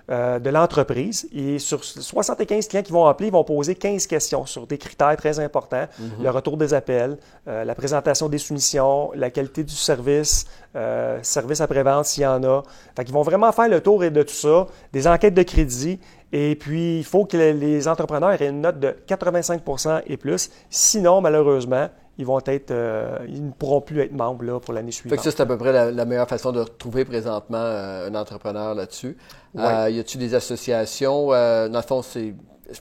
euh, 0.09 0.39
de 0.39 0.49
l'entreprise. 0.49 1.29
Et 1.33 1.57
sur 1.59 1.83
75 1.83 2.67
clients 2.67 2.83
qui 2.83 2.91
vont 2.91 3.05
appeler, 3.05 3.29
ils 3.29 3.31
vont 3.31 3.43
poser 3.43 3.75
15 3.75 4.07
questions 4.07 4.45
sur 4.45 4.67
des 4.67 4.77
critères 4.77 5.15
très 5.15 5.39
importants. 5.39 5.87
Mhm. 5.99 6.23
Le 6.23 6.29
retour 6.29 6.57
des 6.57 6.73
appels, 6.73 7.17
euh, 7.47 7.63
la 7.63 7.75
présentation 7.75 8.27
des 8.27 8.37
soumissions, 8.37 9.11
la 9.15 9.29
qualité 9.29 9.63
du 9.63 9.73
service, 9.73 10.47
euh, 10.75 11.19
service 11.21 11.61
après-vente 11.61 12.05
s'il 12.05 12.23
y 12.23 12.25
en 12.25 12.43
a. 12.43 12.63
Fait 12.95 13.05
qu'ils 13.05 13.13
vont 13.13 13.21
vraiment 13.21 13.51
faire 13.51 13.69
le 13.69 13.79
tour 13.79 13.99
de 13.99 14.23
tout 14.23 14.33
ça, 14.33 14.67
des 14.91 15.07
enquêtes 15.07 15.35
de 15.35 15.43
crédit. 15.43 15.99
Et 16.33 16.55
puis, 16.55 16.99
il 16.99 17.03
faut 17.03 17.25
que 17.25 17.35
les 17.35 17.87
entrepreneurs 17.87 18.41
aient 18.41 18.47
une 18.47 18.61
note 18.61 18.79
de 18.79 18.95
85% 19.07 20.03
et 20.07 20.17
plus. 20.17 20.49
Sinon, 20.69 21.21
malheureusement, 21.21 21.89
ils 22.17 22.25
vont 22.25 22.39
être, 22.45 22.71
euh, 22.71 23.17
ils 23.27 23.45
ne 23.47 23.51
pourront 23.51 23.81
plus 23.81 23.99
être 24.01 24.11
membres 24.11 24.43
là, 24.43 24.59
pour 24.59 24.73
l'année 24.73 24.91
suivante. 24.91 25.11
Fait 25.11 25.17
que 25.17 25.23
ça, 25.23 25.35
c'est 25.35 25.41
à 25.41 25.45
peu 25.45 25.57
près 25.57 25.91
la, 25.91 26.05
meilleure 26.05 26.27
façon 26.27 26.51
de 26.51 26.59
retrouver 26.59 27.03
présentement 27.03 27.57
euh, 27.57 28.09
un 28.09 28.15
entrepreneur 28.15 28.75
là-dessus. 28.75 29.17
Euh, 29.57 29.89
y 29.89 29.99
a-t-il 29.99 30.19
des 30.19 30.35
associations? 30.35 31.27
dans 31.27 31.71
le 31.73 31.81
fond, 31.81 32.01
c'est 32.01 32.33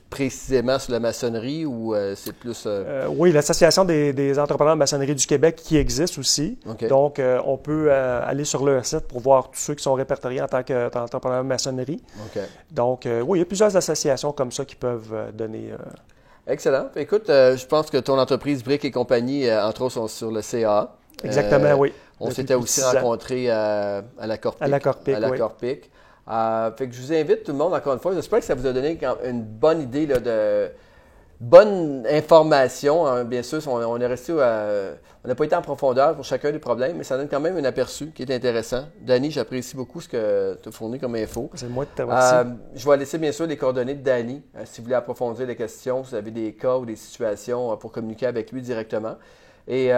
précisément 0.08 0.78
sur 0.78 0.92
la 0.92 1.00
maçonnerie 1.00 1.66
ou 1.66 1.94
c'est 2.14 2.32
plus... 2.32 2.66
oui, 3.08 3.32
l'Association 3.32 3.84
des, 3.84 4.38
entrepreneurs 4.38 4.74
de 4.74 4.78
maçonnerie 4.78 5.14
du 5.14 5.26
Québec 5.26 5.56
qui 5.56 5.76
existe 5.76 6.18
aussi. 6.18 6.58
Donc, 6.88 7.20
on 7.44 7.56
peut 7.56 7.92
aller 7.92 8.44
sur 8.44 8.64
leur 8.64 8.84
site 8.84 9.06
pour 9.08 9.20
voir 9.20 9.50
tous 9.50 9.58
ceux 9.58 9.74
qui 9.74 9.82
sont 9.82 9.94
répertoriés 9.94 10.42
en 10.42 10.48
tant 10.48 10.62
qu'entrepreneurs 10.62 11.42
de 11.42 11.48
maçonnerie. 11.48 12.02
Donc, 12.70 13.06
oui, 13.06 13.38
il 13.38 13.40
y 13.40 13.42
a 13.42 13.46
plusieurs 13.46 13.76
associations 13.76 14.32
comme 14.32 14.52
ça 14.52 14.64
qui 14.64 14.76
peuvent 14.76 15.32
donner 15.34 15.72
Excellent. 16.50 16.88
Écoute, 16.96 17.30
euh, 17.30 17.56
je 17.56 17.64
pense 17.64 17.90
que 17.90 17.98
ton 17.98 18.18
entreprise 18.18 18.64
Brick 18.64 18.84
et 18.84 18.90
compagnie, 18.90 19.46
euh, 19.46 19.64
entre 19.64 19.82
autres, 19.82 19.94
sont 19.94 20.08
sur 20.08 20.32
le 20.32 20.42
CA. 20.42 20.96
Exactement, 21.22 21.66
euh, 21.66 21.74
oui. 21.74 21.92
On 22.18 22.30
s'était 22.30 22.54
aussi 22.54 22.82
rencontrés 22.82 23.48
à, 23.50 24.02
la 24.20 24.36
Corpic. 24.36 24.62
À 24.62 24.68
la 24.68 24.80
Corpic, 24.80 25.14
À 25.14 25.20
la 25.20 25.30
Corpic. 25.30 25.90
Fait 26.76 26.88
que 26.88 26.94
je 26.94 27.00
vous 27.00 27.12
invite 27.12 27.44
tout 27.44 27.52
le 27.52 27.58
monde, 27.58 27.74
encore 27.74 27.94
une 27.94 28.00
fois. 28.00 28.14
J'espère 28.14 28.40
que 28.40 28.44
ça 28.44 28.54
vous 28.54 28.66
a 28.66 28.72
donné 28.72 28.98
une 29.24 29.42
bonne 29.42 29.82
idée 29.82 30.06
de 30.06 30.70
bonne 31.40 32.06
information. 32.08 33.06
Hein. 33.06 33.24
bien 33.24 33.42
sûr, 33.42 33.60
on, 33.66 34.00
est 34.00 34.06
resté 34.06 34.32
on 35.22 35.28
n'a 35.28 35.34
pas 35.34 35.44
été 35.44 35.54
en 35.54 35.60
profondeur 35.60 36.14
pour 36.14 36.24
chacun 36.24 36.50
des 36.50 36.58
problèmes, 36.58 36.96
mais 36.96 37.04
ça 37.04 37.18
donne 37.18 37.28
quand 37.28 37.40
même 37.40 37.56
un 37.56 37.64
aperçu 37.64 38.10
qui 38.14 38.22
est 38.22 38.30
intéressant. 38.30 38.84
Danny, 39.02 39.30
j'apprécie 39.30 39.76
beaucoup 39.76 40.00
ce 40.00 40.08
que 40.08 40.58
tu 40.62 40.68
as 40.68 40.72
fourni 40.72 40.98
comme 40.98 41.14
info. 41.14 41.50
C'est 41.54 41.68
moi 41.68 41.84
de 41.84 42.02
euh, 42.02 42.44
Je 42.74 42.88
vais 42.88 42.96
laisser 42.96 43.18
bien 43.18 43.32
sûr 43.32 43.46
les 43.46 43.58
coordonnées 43.58 43.94
de 43.94 44.02
Danny 44.02 44.42
euh, 44.56 44.62
si 44.64 44.80
vous 44.80 44.84
voulez 44.84 44.96
approfondir 44.96 45.46
les 45.46 45.56
questions, 45.56 46.04
si 46.04 46.10
vous 46.10 46.16
avez 46.16 46.30
des 46.30 46.54
cas 46.54 46.76
ou 46.76 46.86
des 46.86 46.96
situations 46.96 47.70
euh, 47.70 47.76
pour 47.76 47.92
communiquer 47.92 48.26
avec 48.26 48.50
lui 48.50 48.62
directement. 48.62 49.16
Et 49.68 49.90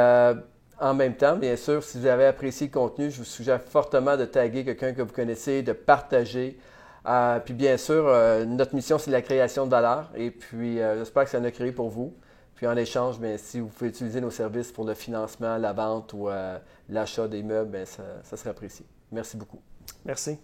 en 0.81 0.95
même 0.95 1.15
temps, 1.15 1.37
bien 1.37 1.57
sûr, 1.57 1.83
si 1.83 1.99
vous 1.99 2.07
avez 2.07 2.27
apprécié 2.27 2.67
le 2.67 2.73
contenu, 2.73 3.11
je 3.11 3.19
vous 3.19 3.25
suggère 3.25 3.63
fortement 3.63 4.17
de 4.17 4.25
taguer 4.25 4.65
quelqu'un 4.65 4.93
que 4.93 5.03
vous 5.03 5.13
connaissez, 5.13 5.63
de 5.63 5.73
partager. 5.73 6.59
Euh, 7.07 7.41
puis 7.41 7.55
bien 7.55 7.77
sûr, 7.77 8.07
euh, 8.07 8.45
notre 8.45 8.75
mission, 8.75 8.99
c'est 8.99 9.11
la 9.11 9.23
création 9.23 9.67
de 9.67 9.71
valeur. 9.71 10.11
Et 10.15 10.31
puis, 10.31 10.81
euh, 10.81 10.99
j'espère 10.99 11.25
que 11.25 11.31
ça 11.31 11.39
en 11.39 11.45
a 11.45 11.51
créé 11.51 11.73
pour 11.73 11.89
vous. 11.89 12.15
Puis 12.55 12.67
en 12.67 12.77
échange, 12.77 13.19
bien, 13.19 13.37
si 13.39 13.61
vous 13.61 13.69
pouvez 13.69 13.91
utiliser 13.91 14.21
nos 14.21 14.31
services 14.31 14.71
pour 14.71 14.85
le 14.85 14.95
financement, 14.95 15.57
la 15.59 15.73
vente 15.73 16.13
ou 16.13 16.29
l'achat 16.89 17.27
des 17.27 17.43
meubles, 17.43 17.71
bien, 17.71 17.85
ça, 17.85 18.05
ça 18.23 18.37
serait 18.37 18.51
apprécié. 18.51 18.87
Merci 19.11 19.37
beaucoup. 19.37 19.61
Merci. 20.05 20.39